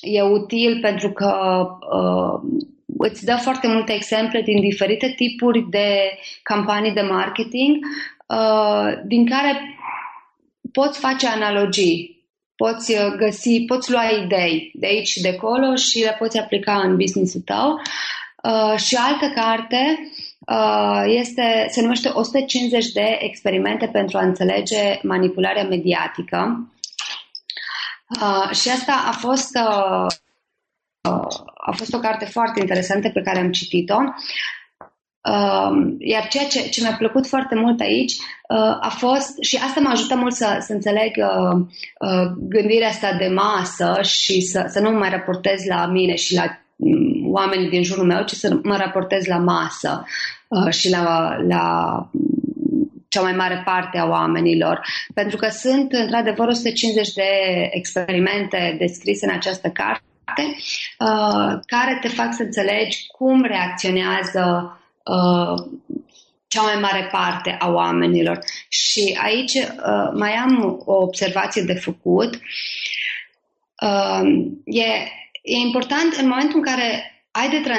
[0.00, 1.32] e util pentru că
[1.96, 2.60] uh,
[2.98, 7.76] îți dă foarte multe exemple din diferite tipuri de campanii de marketing
[8.26, 9.78] uh, din care
[10.72, 16.16] poți face analogii, poți găsi, poți lua idei de aici și de acolo și le
[16.18, 17.80] poți aplica în business-ul tău.
[18.42, 20.10] Uh, și altă carte
[20.46, 26.68] uh, este, se numește 150 de experimente pentru a înțelege manipularea mediatică
[28.08, 30.06] Uh, și asta a fost, uh,
[31.08, 33.98] uh, a fost o carte foarte interesantă pe care am citit-o.
[35.28, 39.80] Uh, iar ceea ce, ce mi-a plăcut foarte mult aici uh, a fost, și asta
[39.80, 41.60] mă ajută mult să, să înțeleg uh,
[42.00, 46.34] uh, gândirea asta de masă și să, să nu mă mai raportez la mine și
[46.34, 46.44] la
[46.76, 50.04] um, oamenii din jurul meu, ci să mă raportez la masă
[50.48, 51.94] uh, și la, la
[53.08, 54.80] cea mai mare parte a oamenilor,
[55.14, 57.30] pentru că sunt într-adevăr 150 de
[57.70, 60.02] experimente descrise în această carte
[60.98, 65.78] uh, care te fac să înțelegi cum reacționează uh,
[66.48, 68.38] cea mai mare parte a oamenilor.
[68.68, 72.34] Și aici uh, mai am o observație de făcut.
[73.82, 74.22] Uh,
[74.64, 74.86] e,
[75.42, 77.70] e important în momentul în care ai de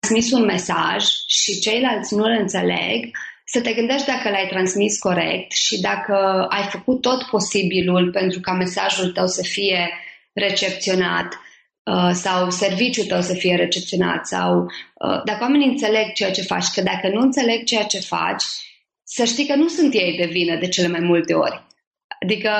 [0.00, 3.10] transmis un mesaj și ceilalți nu îl înțeleg,
[3.52, 8.52] să te gândești dacă l-ai transmis corect și dacă ai făcut tot posibilul pentru ca
[8.52, 9.90] mesajul tău să fie
[10.32, 11.28] recepționat
[11.82, 16.66] uh, sau serviciul tău să fie recepționat sau uh, dacă oamenii înțeleg ceea ce faci,
[16.74, 18.44] că dacă nu înțeleg ceea ce faci,
[19.02, 21.66] să știi că nu sunt ei de vină de cele mai multe ori.
[22.22, 22.50] Adică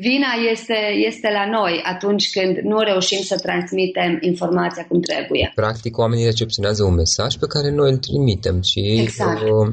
[0.00, 5.52] vina este, este la noi atunci când nu reușim să transmitem informația cum trebuie.
[5.54, 9.40] Practic, oamenii recepționează un mesaj pe care noi îl trimitem și exact.
[9.40, 9.68] uh,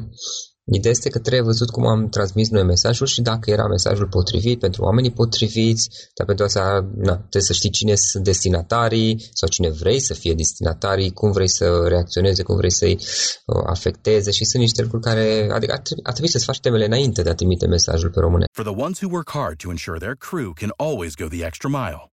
[0.72, 4.58] Ideea este că trebuie văzut cum am transmis noi mesajul și dacă era mesajul potrivit
[4.58, 9.70] pentru oamenii potriviți, dar pentru asta na, trebuie să știi cine sunt destinatarii sau cine
[9.70, 14.62] vrei să fie destinatarii, cum vrei să reacționeze, cum vrei să-i uh, afecteze și sunt
[14.62, 17.66] niște lucruri care, adică ar trebui, ar trebui să-ți faci temele înainte de a trimite
[17.66, 18.44] mesajul pe române.
[18.52, 21.68] For the ones who work hard to ensure their crew can always go the extra
[21.68, 22.15] mile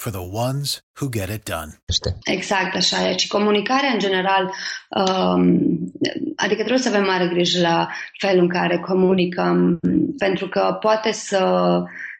[0.00, 1.70] for the ones who get it done.
[2.24, 3.16] Exact, așa e.
[3.16, 4.44] Și comunicarea, în general,
[4.88, 5.42] um,
[6.36, 7.88] adică trebuie să avem mare grijă la
[8.18, 9.78] felul în care comunicăm,
[10.18, 11.42] pentru că poate să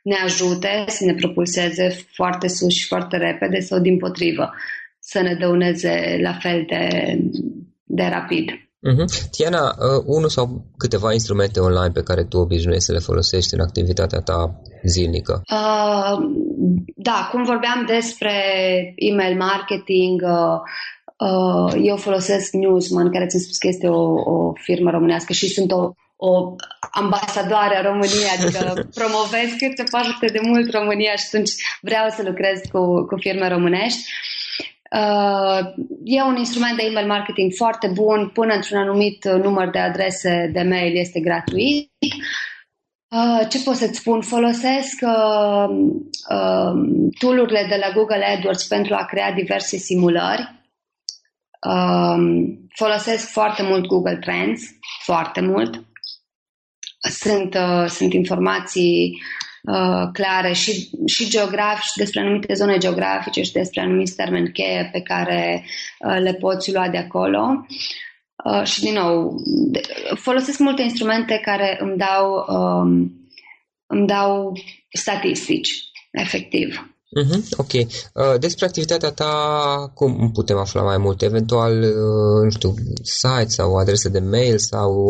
[0.03, 4.55] ne ajute, să ne propulseze foarte sus și foarte repede sau, din potrivă,
[4.99, 7.17] să ne dăuneze la fel de,
[7.85, 8.70] de rapid.
[8.89, 9.29] Uh-huh.
[9.31, 13.61] Tiana, uh, unul sau câteva instrumente online pe care tu obișnuiești să le folosești în
[13.61, 15.43] activitatea ta zilnică?
[15.53, 16.19] Uh,
[16.97, 18.35] da, cum vorbeam despre
[18.97, 20.59] email marketing, uh,
[21.17, 24.03] uh, eu folosesc Newsman, care ți-am spus că este o,
[24.35, 26.55] o firmă românească și sunt o, o
[26.91, 28.61] ambasadoare a României, adică
[28.99, 33.49] promovez cât se poate de mult România și atunci vreau să lucrez cu, cu firme
[33.49, 34.03] românești.
[34.97, 35.73] Uh,
[36.05, 40.63] e un instrument de email marketing foarte bun, până într-un anumit număr de adrese de
[40.63, 41.91] mail este gratuit.
[43.09, 44.21] Uh, ce pot să-ți spun?
[44.21, 45.69] Folosesc uh,
[46.31, 46.73] uh,
[47.19, 50.61] tool-urile de la Google AdWords pentru a crea diverse simulări.
[51.67, 52.17] Uh,
[52.75, 54.63] folosesc foarte mult Google Trends,
[55.03, 55.85] foarte mult.
[57.01, 59.23] Sunt, uh, sunt informații
[59.63, 65.01] uh, clare și, și geografice, despre anumite zone geografice și despre anumiți termeni cheie pe
[65.01, 65.65] care
[65.99, 67.67] uh, le poți lua de acolo.
[68.45, 69.35] Uh, și din nou,
[70.15, 73.13] folosesc multe instrumente care îmi dau, um,
[73.87, 74.53] îmi dau
[74.93, 75.71] statistici,
[76.11, 76.95] efectiv.
[77.19, 77.73] Uh-huh, ok.
[77.73, 77.89] Uh,
[78.39, 79.33] despre activitatea ta,
[79.95, 81.23] cum putem afla mai mult?
[81.23, 85.07] Eventual, uh, nu știu, site sau adrese de mail sau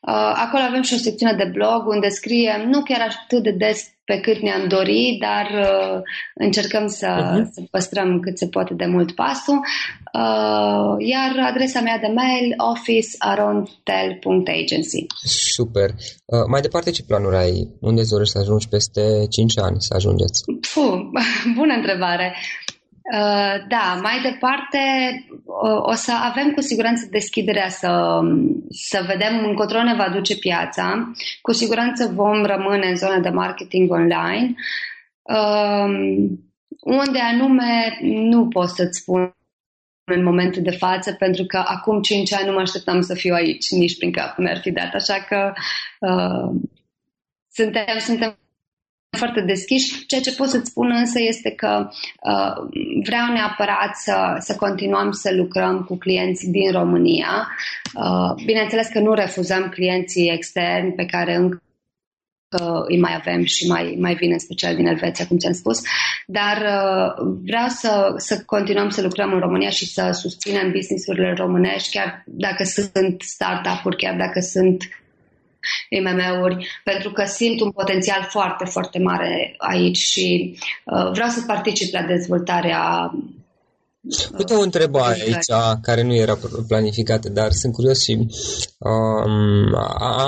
[0.00, 3.88] Uh, acolo avem și o secțiune de blog unde scriem nu chiar atât de des
[4.10, 6.00] pe cât ne-am dorit, dar uh,
[6.34, 7.44] încercăm să, uh-huh.
[7.54, 9.58] să păstrăm cât se poate de mult pasul.
[10.20, 15.06] Uh, iar adresa mea de mail officearontel.agency
[15.56, 15.90] Super.
[16.24, 17.68] Uh, mai departe, ce planuri ai?
[17.80, 20.44] Unde dorești să ajungi peste 5 ani să ajungeți?
[20.72, 21.00] Puh,
[21.58, 22.36] bună întrebare.
[23.12, 24.78] Uh, da, mai departe
[25.82, 28.20] o să avem cu siguranță deschiderea să,
[28.70, 31.12] să vedem încotro ne va duce piața.
[31.42, 34.54] Cu siguranță vom rămâne în zona de marketing online.
[35.22, 35.94] Um,
[36.80, 39.34] unde anume nu pot să-ți spun
[40.04, 43.70] în momentul de față, pentru că acum 5 ani nu mă așteptam să fiu aici,
[43.70, 44.94] nici prin cap mi-ar fi dat.
[44.94, 45.52] Așa că
[46.00, 46.60] uh,
[47.52, 48.39] suntem, suntem
[49.16, 50.06] foarte deschiși.
[50.06, 51.88] Ceea ce pot să-ți spun însă este că
[52.22, 52.68] uh,
[53.04, 57.48] vreau neapărat să, să continuăm să lucrăm cu clienții din România.
[57.94, 61.62] Uh, bineînțeles că nu refuzăm clienții externi pe care încă
[62.56, 65.80] că îi mai avem și mai, mai vin în special din Elveția, cum ți-am spus,
[66.26, 71.98] dar uh, vreau să, să continuăm să lucrăm în România și să susținem businessurile românești,
[71.98, 74.88] chiar dacă sunt startup-uri, chiar dacă sunt
[75.88, 81.92] IMM-uri, pentru că simt un potențial foarte, foarte mare aici și uh, vreau să particip
[81.92, 83.10] la dezvoltarea
[84.38, 86.38] Uite o întrebare aici care nu era
[86.68, 88.12] planificată, dar sunt curios și
[88.78, 89.74] um,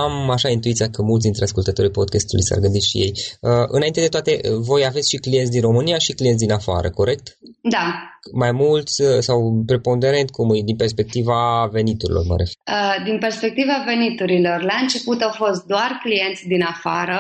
[0.01, 3.13] am așa intuiția că mulți dintre ascultătorii podcastului s-ar gândi și ei.
[3.41, 7.39] Uh, înainte de toate, voi aveți și clienți din România și clienți din afară, corect?
[7.63, 7.87] Da.
[8.33, 12.55] Mai mulți uh, sau preponderent, cum e, din perspectiva veniturilor, mă refer?
[12.67, 17.19] Uh, din perspectiva veniturilor, la început au fost doar clienți din afară,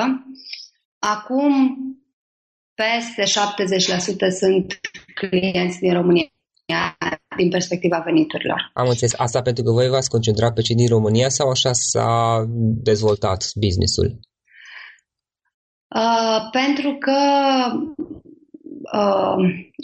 [0.98, 1.52] acum
[2.74, 4.80] peste 70% sunt
[5.14, 6.31] clienți din România
[7.36, 8.70] din perspectiva veniturilor.
[8.72, 9.14] Am înțeles.
[9.16, 12.44] Asta pentru că voi v-ați concentrat pe cei din România sau așa s-a
[12.82, 14.18] dezvoltat businessul?
[15.94, 17.18] Uh, pentru că
[18.92, 19.36] uh,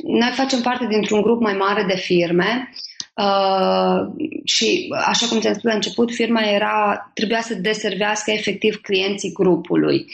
[0.02, 2.70] noi facem parte dintr-un grup mai mare de firme
[3.14, 9.32] uh, și, așa cum ți-am spus la început, firma era, trebuia să deservească efectiv clienții
[9.32, 10.06] grupului.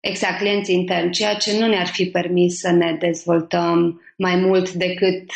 [0.00, 5.30] Exact, clienții interni, ceea ce nu ne-ar fi permis să ne dezvoltăm mai mult decât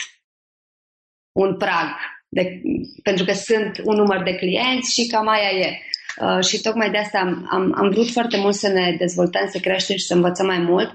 [1.33, 1.89] un prag,
[2.29, 2.61] de,
[3.03, 5.79] pentru că sunt un număr de clienți și cam aia e.
[6.21, 9.59] Uh, și tocmai de asta am, am, am vrut foarte mult să ne dezvoltăm, să
[9.59, 10.93] creștem și să învățăm mai mult,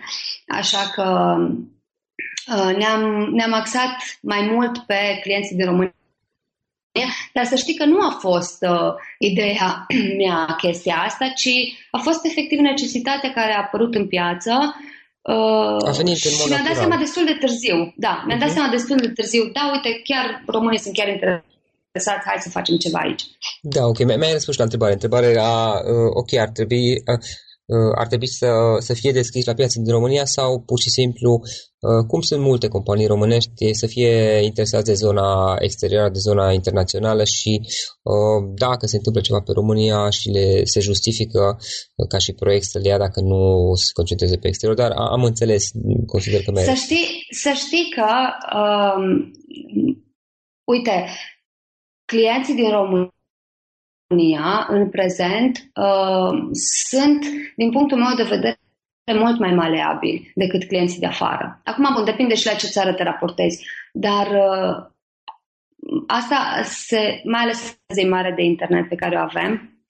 [0.47, 1.37] așa că
[2.55, 5.91] uh, ne-am, ne-am axat mai mult pe clienții din România
[7.33, 9.85] dar să știi că nu a fost uh, ideea
[10.21, 11.49] mea chestia asta, ci
[11.91, 14.75] a fost efectiv necesitatea care a apărut în piață
[15.33, 17.93] uh, a venit și în mi-a dat seama destul de târziu.
[17.95, 18.53] Da, mi-a dat uh-huh.
[18.53, 19.43] seama destul de târziu.
[19.53, 23.23] Da, uite, chiar românii sunt chiar interesați, hai să facem ceva aici.
[23.61, 24.93] Da, ok, mi-ai răspuns la întrebare.
[24.93, 25.51] Întrebarea era,
[25.93, 27.46] uh, ok, ar trebui, uh, Uh,
[27.95, 28.47] ar trebui să,
[28.79, 31.31] să fie deschis la piața din România sau pur și simplu,
[31.79, 37.23] uh, cum sunt multe companii românești, să fie interesați de zona exterioară, de zona internațională
[37.23, 41.57] și uh, dacă se întâmplă ceva pe România și le se justifică
[42.09, 45.71] ca și proiect să le ia dacă nu se concentreze pe exterior, dar am înțeles,
[46.05, 46.69] consider că merge.
[46.69, 48.09] Să știi, să știi că,
[48.57, 49.31] um,
[50.63, 51.05] uite,
[52.05, 53.16] clienții din România
[54.07, 56.39] România, în prezent, uh,
[56.89, 58.59] sunt, din punctul meu de vedere,
[59.13, 61.61] mult mai maleabili decât clienții de afară.
[61.63, 64.85] Acum, bun, depinde și la ce țară te raportezi, dar uh,
[66.07, 69.81] asta se, mai ales zi mare de internet pe care o avem,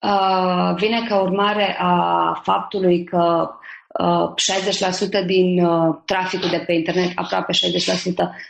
[0.00, 3.50] uh, vine ca urmare a faptului că
[3.98, 4.32] uh,
[5.22, 7.56] 60% din uh, traficul de pe internet, aproape 60%,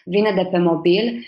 [0.04, 1.26] vine de pe mobil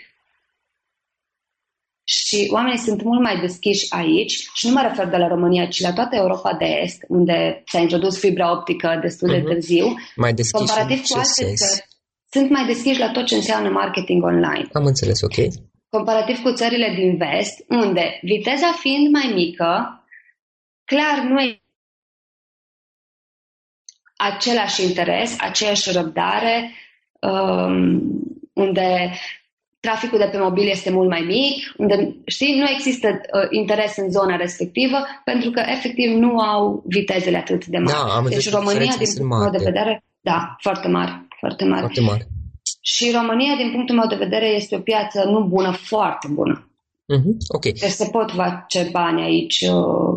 [2.09, 5.81] și oamenii sunt mult mai deschiși aici și nu mă refer de la România, ci
[5.81, 9.45] la toată Europa de Est, unde s-a introdus fibra optică destul de uh-huh.
[9.45, 9.95] târziu.
[10.17, 11.85] Mai deschiși comparativ cu alte țări,
[12.31, 14.69] sunt mai deschiși la tot ce înseamnă marketing online.
[14.73, 15.35] Am înțeles, ok.
[15.89, 20.01] Comparativ cu țările din vest, unde viteza fiind mai mică,
[20.85, 21.61] clar nu e
[24.17, 26.73] același interes, aceeași răbdare,
[27.21, 28.03] um,
[28.53, 29.13] unde
[29.87, 31.95] traficul de pe mobil este mult mai mic, unde,
[32.37, 34.99] știi, nu există uh, interes în zona respectivă,
[35.31, 36.63] pentru că efectiv nu au
[36.97, 37.97] vitezele atât de mari.
[37.97, 39.93] Da, am deci România, din punctul meu de vedere,
[40.31, 41.85] da, foarte mari, foarte mari.
[41.87, 42.25] Foarte mari.
[42.93, 46.57] Și România, din punctul meu de vedere, este o piață nu bună, foarte bună.
[47.15, 47.35] Mm-hmm.
[47.57, 47.63] Ok.
[47.63, 50.13] Deci se pot face bani aici, uh,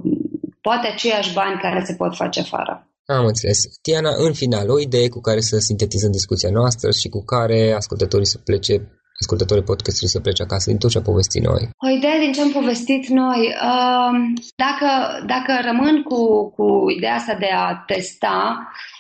[0.62, 2.74] poate aceiași bani care se pot face afară.
[3.06, 3.60] Am înțeles.
[3.82, 8.34] Tiana, în final, o idee cu care să sintetizăm discuția noastră și cu care ascultătorii
[8.34, 8.74] să plece
[9.20, 11.70] ascultătorii podcastului să plece acasă din tot ce a povestit noi?
[11.88, 13.42] O idee din ce am povestit noi.
[13.70, 14.90] Um, dacă,
[15.26, 18.38] dacă rămân cu, cu ideea asta de a testa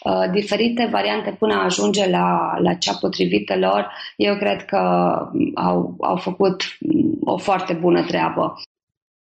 [0.03, 2.27] uh, diferite variante până a ajunge la,
[2.61, 4.77] la cea potrivită lor, eu cred că
[5.55, 6.63] au, au făcut
[7.23, 8.53] o foarte bună treabă.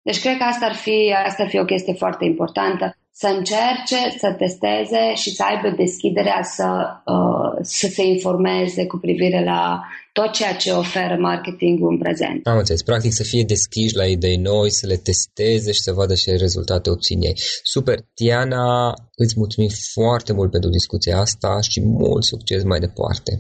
[0.02, 4.18] Deci cred că asta ar fi, asta ar fi o chestie foarte importantă să încerce,
[4.22, 6.68] să testeze și să aibă deschiderea să,
[7.16, 9.82] uh, să se informeze cu privire la
[10.14, 12.48] tot ceea ce oferă marketingul în prezent.
[12.48, 12.84] Am înțeles.
[12.84, 16.90] Practic să fie deschiși la idei noi, să le testeze și să vadă ce rezultate
[16.90, 17.36] obțin ei.
[17.64, 17.98] Super.
[18.14, 23.32] Tiana, îți mulțumim foarte mult pentru discuția asta și mult succes mai departe.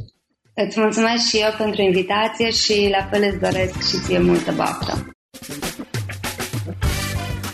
[0.54, 4.94] Îți mulțumesc și eu pentru invitație și la fel îți doresc și ție multă baftă.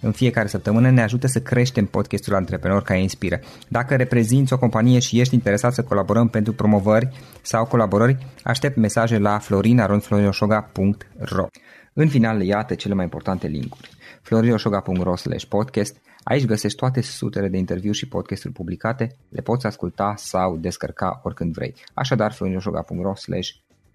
[0.00, 3.40] în fiecare săptămână ne ajută să creștem podcastul Antreprenor care inspiră.
[3.68, 7.08] Dacă reprezinți o companie și ești interesat să colaborăm pentru promovări
[7.42, 11.46] sau colaborări, aștept mesaje la florinarondflorinoșoga.ro
[11.92, 13.90] În final, iată cele mai importante linkuri.
[14.22, 15.14] florinoșoga.ro
[15.48, 21.20] podcast Aici găsești toate sutele de interviuri și podcasturi publicate, le poți asculta sau descărca
[21.22, 21.74] oricând vrei.
[21.94, 23.12] Așadar, florinoșoga.ro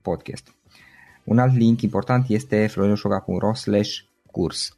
[0.01, 0.53] podcast.
[1.23, 3.51] Un alt link important este florinoșoga.ro
[4.31, 4.77] curs.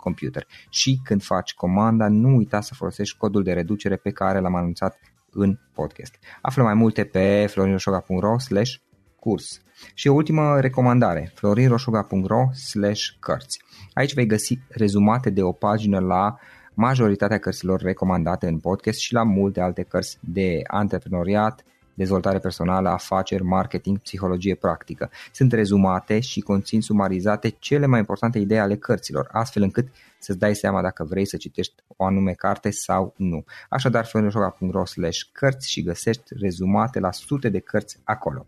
[0.00, 0.46] computer.
[0.70, 4.98] Și când faci comanda, nu uita să folosești codul de reducere pe care l-am anunțat
[5.30, 6.18] în podcast.
[6.42, 8.74] Află mai multe pe florinroșoga.ro slash
[9.18, 9.62] curs.
[9.94, 13.62] Și o ultimă recomandare, florinroșoga.ro slash cărți.
[13.92, 16.36] Aici vei găsi rezumate de o pagină la
[16.74, 21.64] majoritatea cărților recomandate în podcast și la multe alte cărți de antreprenoriat,
[22.00, 25.10] dezvoltare personală, afaceri, marketing, psihologie practică.
[25.32, 29.88] Sunt rezumate și conțin sumarizate cele mai importante idei ale cărților, astfel încât
[30.18, 33.44] să-ți dai seama dacă vrei să citești o anume carte sau nu.
[33.68, 38.46] Așadar, făinășoga.ro slash cărți și găsești rezumate la sute de cărți acolo.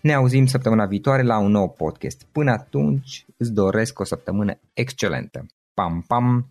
[0.00, 2.26] Ne auzim săptămâna viitoare la un nou podcast.
[2.32, 5.46] Până atunci îți doresc o săptămână excelentă.
[5.74, 6.46] Pam, pam!